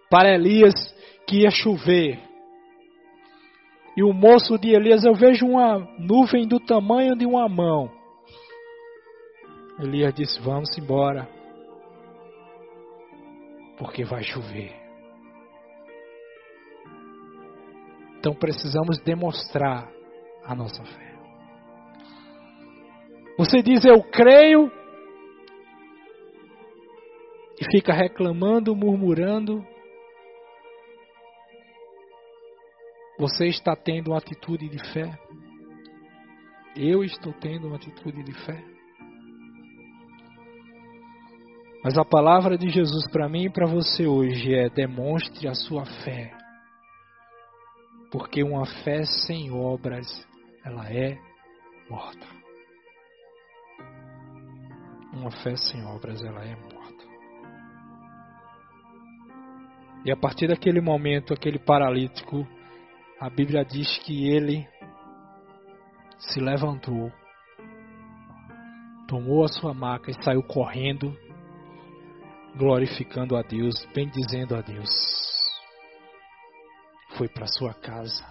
para 0.09 0.33
Elias 0.33 0.73
que 1.25 1.43
ia 1.43 1.49
chover, 1.49 2.19
e 3.95 4.03
o 4.03 4.13
moço 4.13 4.57
de 4.57 4.69
Elias, 4.69 5.03
eu 5.03 5.13
vejo 5.13 5.45
uma 5.45 5.79
nuvem 5.97 6.47
do 6.47 6.57
tamanho 6.59 7.17
de 7.17 7.25
uma 7.25 7.49
mão. 7.49 7.91
Elias 9.77 10.13
disse: 10.13 10.39
Vamos 10.39 10.77
embora, 10.77 11.27
porque 13.77 14.05
vai 14.05 14.23
chover. 14.23 14.78
Então 18.19 18.33
precisamos 18.35 18.99
demonstrar 18.99 19.89
a 20.43 20.53
nossa 20.53 20.83
fé. 20.83 21.09
Você 23.37 23.61
diz 23.61 23.85
eu 23.85 24.03
creio 24.03 24.69
e 27.61 27.71
fica 27.71 27.93
reclamando, 27.93 28.75
murmurando. 28.75 29.65
Você 33.17 33.47
está 33.47 33.75
tendo 33.75 34.11
uma 34.11 34.17
atitude 34.17 34.67
de 34.67 34.79
fé? 34.91 35.17
Eu 36.75 37.03
estou 37.03 37.31
tendo 37.33 37.67
uma 37.67 37.77
atitude 37.77 38.23
de 38.23 38.33
fé? 38.45 38.61
Mas 41.83 41.97
a 41.97 42.03
palavra 42.03 42.57
de 42.57 42.69
Jesus 42.69 43.09
para 43.09 43.29
mim 43.29 43.45
e 43.45 43.49
para 43.49 43.65
você 43.65 44.05
hoje 44.05 44.53
é: 44.53 44.69
demonstre 44.69 45.47
a 45.47 45.53
sua 45.53 45.85
fé. 45.85 46.38
Porque 48.11 48.43
uma 48.43 48.65
fé 48.83 49.03
sem 49.03 49.51
obras, 49.51 50.07
ela 50.65 50.89
é 50.91 51.17
morta. 51.89 52.27
Uma 55.13 55.31
fé 55.31 55.55
sem 55.55 55.83
obras, 55.85 56.23
ela 56.23 56.43
é 56.43 56.55
morta. 56.55 57.05
E 60.05 60.11
a 60.11 60.17
partir 60.17 60.47
daquele 60.47 60.81
momento, 60.81 61.33
aquele 61.33 61.59
paralítico, 61.59 62.47
a 63.19 63.29
Bíblia 63.29 63.63
diz 63.65 63.97
que 63.99 64.29
ele 64.29 64.67
se 66.17 66.39
levantou, 66.39 67.11
tomou 69.07 69.43
a 69.43 69.47
sua 69.47 69.73
maca 69.73 70.09
e 70.09 70.23
saiu 70.23 70.43
correndo 70.43 71.15
glorificando 72.55 73.35
a 73.37 73.41
Deus, 73.41 73.87
bendizendo 73.93 74.55
a 74.55 74.61
Deus. 74.61 75.18
Foi 77.19 77.27
para 77.27 77.47
sua 77.47 77.73
casa, 77.73 78.25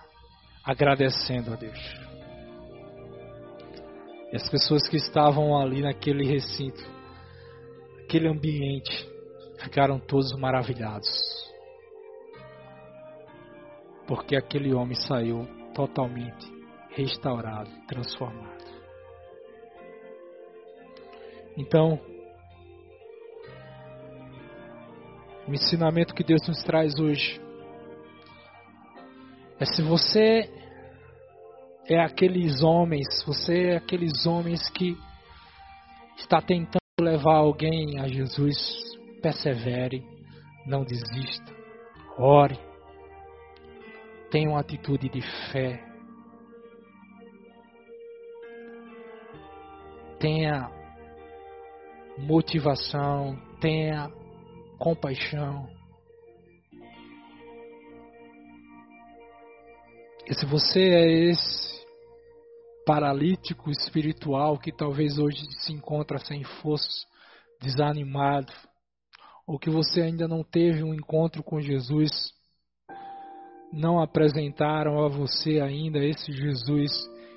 agradecendo 0.64 1.53
a 1.53 1.57
Deus. 1.57 1.78
E 4.32 4.36
as 4.36 4.49
pessoas 4.49 4.89
que 4.89 4.97
estavam 4.97 5.55
ali 5.61 5.82
naquele 5.82 6.24
recinto, 6.24 6.82
aquele 8.03 8.28
ambiente, 8.28 9.07
ficaram 9.59 10.01
todos 10.01 10.32
maravilhados. 10.39 11.07
Porque 14.07 14.34
aquele 14.34 14.72
homem 14.72 14.95
saiu 14.95 15.47
totalmente 15.74 16.51
restaurado, 16.97 17.68
transformado. 17.86 18.64
Então, 21.59 22.01
O 25.47 25.55
ensinamento 25.55 26.14
que 26.14 26.22
Deus 26.22 26.47
nos 26.47 26.62
traz 26.62 26.93
hoje 27.01 27.41
é 29.61 29.64
se 29.64 29.82
você 29.82 30.48
é 31.88 32.00
aqueles 32.00 32.62
homens, 32.62 33.06
você 33.26 33.70
é 33.70 33.76
aqueles 33.76 34.26
homens 34.26 34.68
que 34.70 34.96
está 36.16 36.40
tentando 36.40 36.78
levar 37.00 37.36
alguém 37.36 37.98
a 37.98 38.06
Jesus, 38.06 38.56
persevere, 39.22 40.04
não 40.66 40.84
desista, 40.84 41.54
ore, 42.18 42.59
tenha 44.30 44.50
uma 44.50 44.61
atitude 44.61 45.09
de 45.09 45.22
fé, 45.50 45.82
tenha 50.18 50.70
motivação, 52.18 53.38
tenha 53.61 54.11
compaixão. 54.78 55.77
E 60.28 60.34
se 60.34 60.44
você 60.44 60.80
é 60.80 61.30
esse 61.30 61.86
paralítico 62.84 63.70
espiritual 63.70 64.58
que 64.58 64.70
talvez 64.70 65.18
hoje 65.18 65.40
se 65.60 65.72
encontra 65.72 66.18
sem 66.18 66.44
força, 66.44 67.06
desanimado, 67.62 68.52
ou 69.46 69.58
que 69.58 69.70
você 69.70 70.02
ainda 70.02 70.28
não 70.28 70.44
teve 70.44 70.82
um 70.82 70.92
encontro 70.92 71.42
com 71.42 71.62
Jesus, 71.62 72.10
não 73.72 74.02
apresentaram 74.02 75.02
a 75.02 75.08
você 75.08 75.60
ainda 75.60 75.98
esse 75.98 76.30
Jesus 76.30 76.92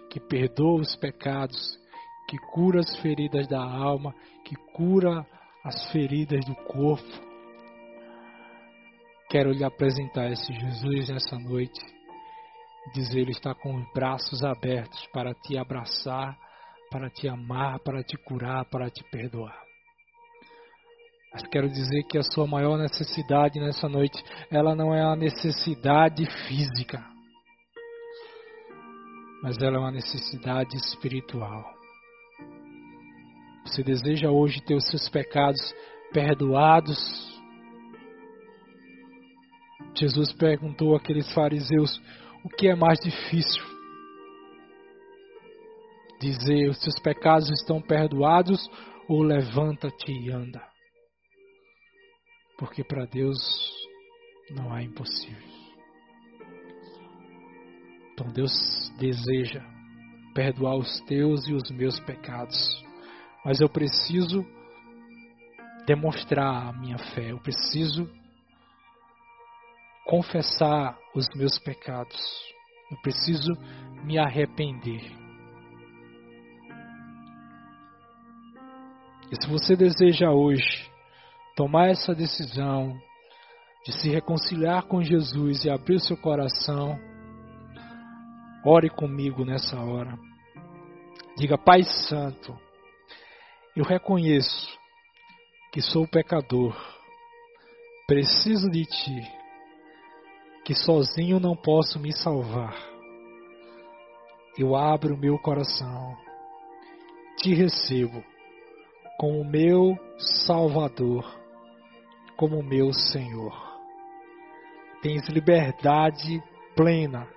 que 0.10 0.20
perdoa 0.20 0.82
os 0.82 0.94
pecados, 0.98 1.80
que 2.28 2.38
cura 2.52 2.82
as 2.82 2.94
feridas 2.98 3.48
da 3.48 3.64
alma, 3.64 4.14
que 4.44 4.56
cura 4.74 5.26
as 5.64 5.90
feridas 5.94 6.44
do 6.44 6.56
corpo. 6.66 7.32
Quero 9.30 9.54
lhe 9.54 9.64
apresentar 9.64 10.30
esse 10.30 10.52
Jesus 10.52 11.08
nessa 11.08 11.40
noite. 11.40 12.01
Dizer 12.94 13.20
ele 13.20 13.32
está 13.32 13.56
com 13.56 13.76
os 13.76 13.94
braços 13.94 14.44
abertos 14.44 15.08
para 15.14 15.34
te 15.34 15.58
abraçar, 15.58 16.38
para 16.90 17.10
te 17.10 17.28
amar, 17.28 17.80
para 17.80 18.04
te 18.04 18.18
curar, 18.18 18.66
para 18.66 18.90
te 18.90 19.04
perdoar. 19.10 19.58
Mas 21.34 21.48
quero 21.48 21.70
dizer 21.70 22.04
que 22.04 22.18
a 22.18 22.24
sua 22.24 22.46
maior 22.46 22.78
necessidade 22.78 23.60
nessa 23.60 23.88
noite, 23.88 24.22
ela 24.52 24.76
não 24.76 24.94
é 24.94 25.02
a 25.02 25.16
necessidade 25.16 26.26
física, 26.48 27.02
mas 29.42 29.58
ela 29.62 29.78
é 29.78 29.80
uma 29.80 29.92
necessidade 29.92 30.76
espiritual. 30.76 31.64
Você 33.66 33.82
deseja 33.82 34.30
hoje 34.30 34.60
ter 34.62 34.76
os 34.76 34.86
seus 34.88 35.08
pecados 35.08 35.62
perdoados, 36.12 37.00
Jesus 39.96 40.34
perguntou 40.34 40.96
àqueles 40.96 41.32
fariseus: 41.34 42.02
o 42.44 42.50
que 42.50 42.68
é 42.68 42.76
mais 42.76 43.00
difícil? 43.00 43.64
Dizer: 46.20 46.70
os 46.70 46.80
seus 46.82 47.00
pecados 47.00 47.50
estão 47.50 47.82
perdoados 47.82 48.60
ou 49.08 49.24
levanta-te 49.24 50.12
e 50.12 50.32
anda? 50.32 50.62
Porque 52.58 52.84
para 52.84 53.06
Deus 53.06 53.38
não 54.52 54.72
há 54.72 54.84
impossível. 54.84 55.50
Então 58.14 58.32
Deus 58.34 58.52
deseja 59.00 59.64
perdoar 60.36 60.78
os 60.78 61.00
teus 61.02 61.48
e 61.48 61.54
os 61.54 61.72
meus 61.72 62.00
pecados. 62.02 62.58
Mas 63.44 63.60
eu 63.60 63.68
preciso 63.68 64.46
demonstrar 65.88 66.68
a 66.68 66.74
minha 66.74 66.98
fé, 66.98 67.32
eu 67.32 67.40
preciso 67.40 68.08
confessar 70.12 71.00
os 71.16 71.26
meus 71.38 71.58
pecados. 71.58 72.20
Eu 72.92 72.98
preciso 72.98 73.54
me 74.04 74.20
arrepender. 74.20 75.10
E 79.32 79.42
se 79.42 79.50
você 79.50 79.74
deseja 79.74 80.30
hoje 80.30 80.92
tomar 81.56 81.92
essa 81.92 82.14
decisão 82.14 82.94
de 83.86 83.94
se 83.94 84.10
reconciliar 84.10 84.84
com 84.84 85.02
Jesus 85.02 85.64
e 85.64 85.70
abrir 85.70 86.02
seu 86.02 86.18
coração, 86.18 87.00
ore 88.66 88.90
comigo 88.90 89.46
nessa 89.46 89.80
hora. 89.80 90.20
Diga, 91.38 91.58
Pai 91.58 91.84
Santo, 91.84 92.54
eu 93.78 93.86
reconheço 93.86 94.78
que 95.72 95.82
sou 95.82 96.06
pecador, 96.06 96.76
preciso 98.08 98.70
de 98.70 98.84
Ti, 98.84 99.41
que 100.72 100.76
sozinho 100.86 101.38
não 101.38 101.54
posso 101.54 102.00
me 102.00 102.16
salvar. 102.16 102.74
Eu 104.58 104.74
abro 104.74 105.18
meu 105.18 105.38
coração, 105.38 106.16
te 107.40 107.54
recebo 107.54 108.24
como 109.18 109.44
meu 109.44 109.98
Salvador, 110.48 111.26
como 112.38 112.64
meu 112.64 112.94
Senhor. 112.94 113.54
Tens 115.02 115.28
liberdade 115.28 116.42
plena 116.74 117.28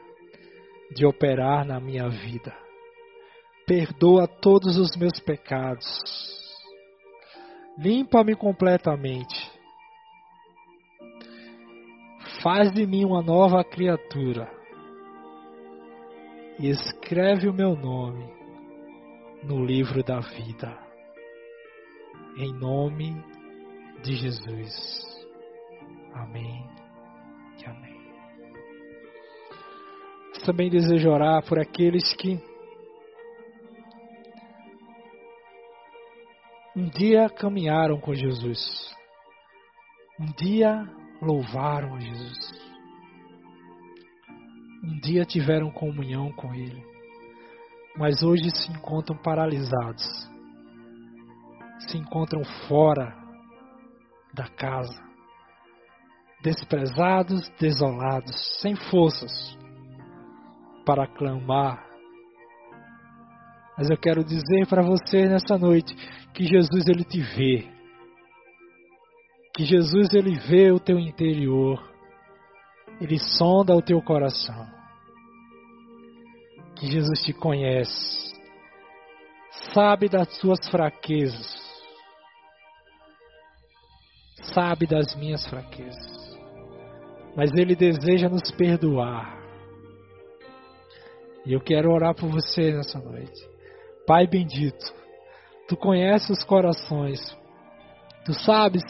de 0.94 1.04
operar 1.04 1.66
na 1.66 1.80
minha 1.80 2.08
vida. 2.08 2.56
Perdoa 3.66 4.28
todos 4.28 4.76
os 4.76 4.96
meus 4.96 5.18
pecados. 5.18 5.84
Limpa-me 7.76 8.36
completamente. 8.36 9.43
Faz 12.44 12.70
de 12.70 12.86
mim 12.86 13.04
uma 13.04 13.22
nova 13.22 13.64
criatura. 13.64 14.48
E 16.60 16.68
escreve 16.68 17.48
o 17.48 17.52
meu 17.52 17.74
nome 17.74 18.32
no 19.42 19.64
livro 19.64 20.04
da 20.04 20.20
vida 20.20 20.84
em 22.36 22.52
nome 22.52 23.14
de 24.02 24.16
Jesus. 24.16 25.26
Amém 26.12 26.68
e 27.60 27.66
amém. 27.66 27.94
Também 30.44 30.68
desejo 30.68 31.08
orar 31.10 31.42
por 31.46 31.58
aqueles 31.58 32.14
que 32.16 32.38
um 36.76 36.88
dia 36.88 37.28
caminharam 37.30 38.00
com 38.00 38.14
Jesus, 38.14 38.94
um 40.20 40.26
dia 40.32 40.84
louvaram 41.20 41.94
a 41.94 42.00
Jesus, 42.00 42.62
um 44.82 44.98
dia 45.00 45.24
tiveram 45.24 45.70
comunhão 45.70 46.32
com 46.32 46.54
Ele, 46.54 46.84
mas 47.96 48.22
hoje 48.22 48.50
se 48.50 48.70
encontram 48.70 49.16
paralisados 49.16 50.34
se 51.88 51.98
encontram 51.98 52.42
fora 52.68 53.14
da 54.32 54.48
casa, 54.48 55.02
desprezados, 56.42 57.48
desolados, 57.60 58.34
sem 58.60 58.74
forças 58.74 59.56
para 60.84 61.06
clamar. 61.06 61.84
Mas 63.76 63.90
eu 63.90 63.96
quero 63.96 64.24
dizer 64.24 64.66
para 64.68 64.82
você 64.82 65.26
nessa 65.26 65.58
noite 65.58 65.94
que 66.32 66.44
Jesus 66.44 66.86
ele 66.86 67.04
te 67.04 67.20
vê. 67.20 67.73
Que 69.54 69.64
Jesus 69.64 70.12
ele 70.14 70.34
vê 70.38 70.70
o 70.72 70.80
teu 70.80 70.98
interior. 70.98 71.82
Ele 73.00 73.18
sonda 73.18 73.74
o 73.74 73.82
teu 73.82 74.00
coração. 74.02 74.66
Que 76.76 76.86
Jesus 76.86 77.22
te 77.22 77.32
conhece. 77.32 78.34
Sabe 79.72 80.08
das 80.08 80.28
suas 80.38 80.68
fraquezas 80.68 81.64
sabe 84.54 84.86
das 84.86 85.14
minhas 85.16 85.46
fraquezas, 85.46 86.38
mas 87.36 87.50
Ele 87.54 87.74
deseja 87.74 88.28
nos 88.28 88.50
perdoar. 88.52 89.42
E 91.46 91.52
eu 91.52 91.60
quero 91.60 91.90
orar 91.90 92.14
por 92.14 92.30
você 92.30 92.72
nessa 92.72 92.98
noite. 92.98 93.48
Pai 94.06 94.26
bendito, 94.26 94.94
Tu 95.68 95.76
conheces 95.76 96.30
os 96.30 96.44
corações, 96.44 97.20
Tu 98.24 98.32
sabes 98.34 98.82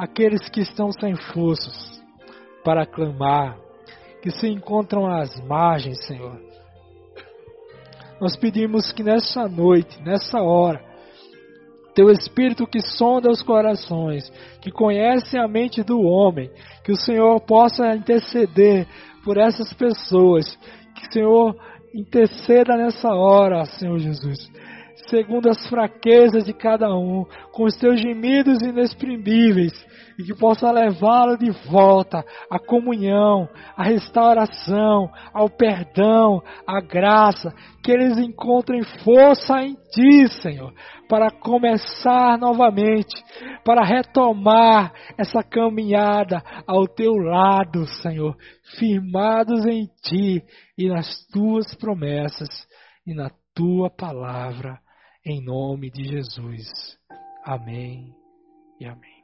aqueles 0.00 0.48
que 0.48 0.62
estão 0.62 0.90
sem 0.90 1.14
forças 1.14 2.02
para 2.64 2.86
clamar, 2.86 3.58
que 4.22 4.30
se 4.30 4.48
encontram 4.48 5.06
às 5.06 5.38
margens, 5.46 6.06
Senhor. 6.06 6.40
Nós 8.18 8.34
pedimos 8.34 8.90
que 8.92 9.02
nessa 9.02 9.46
noite, 9.46 10.02
nessa 10.02 10.40
hora, 10.40 10.82
teu 11.94 12.10
Espírito 12.10 12.66
que 12.66 12.80
sonda 12.80 13.30
os 13.30 13.42
corações, 13.42 14.30
que 14.62 14.70
conhece 14.70 15.36
a 15.36 15.46
mente 15.46 15.82
do 15.82 16.00
homem, 16.00 16.50
que 16.82 16.92
o 16.92 16.96
Senhor 16.96 17.38
possa 17.42 17.94
interceder 17.94 18.86
por 19.22 19.36
essas 19.36 19.70
pessoas, 19.74 20.56
que 20.94 21.08
o 21.08 21.12
Senhor 21.12 21.56
interceda 21.94 22.74
nessa 22.74 23.10
hora, 23.10 23.66
Senhor 23.66 23.98
Jesus, 23.98 24.50
segundo 25.08 25.48
as 25.48 25.68
fraquezas 25.68 26.44
de 26.44 26.52
cada 26.52 26.94
um, 26.94 27.24
com 27.52 27.64
os 27.64 27.76
teus 27.76 28.00
gemidos 28.00 28.60
inexprimíveis, 28.62 29.72
e 30.18 30.24
que 30.24 30.34
possa 30.34 30.70
levá-lo 30.70 31.36
de 31.38 31.50
volta 31.68 32.24
à 32.50 32.58
comunhão, 32.58 33.48
à 33.76 33.82
restauração, 33.82 35.10
ao 35.32 35.48
perdão, 35.48 36.42
à 36.66 36.80
graça, 36.80 37.52
que 37.82 37.90
eles 37.90 38.18
encontrem 38.18 38.82
força 39.04 39.62
em 39.62 39.74
Ti, 39.74 40.28
Senhor, 40.42 40.72
para 41.08 41.30
começar 41.30 42.38
novamente, 42.38 43.14
para 43.64 43.82
retomar 43.82 44.92
essa 45.18 45.42
caminhada 45.42 46.42
ao 46.66 46.86
Teu 46.86 47.14
lado, 47.14 47.86
Senhor, 48.02 48.36
firmados 48.78 49.64
em 49.66 49.86
Ti 50.02 50.42
e 50.76 50.88
nas 50.88 51.26
Tuas 51.32 51.74
promessas 51.74 52.48
e 53.06 53.14
na 53.14 53.30
Tua 53.60 53.90
palavra, 53.90 54.80
em 55.22 55.44
nome 55.44 55.90
de 55.90 56.02
Jesus. 56.02 56.98
Amém 57.44 58.16
e 58.80 58.86
amém. 58.86 59.19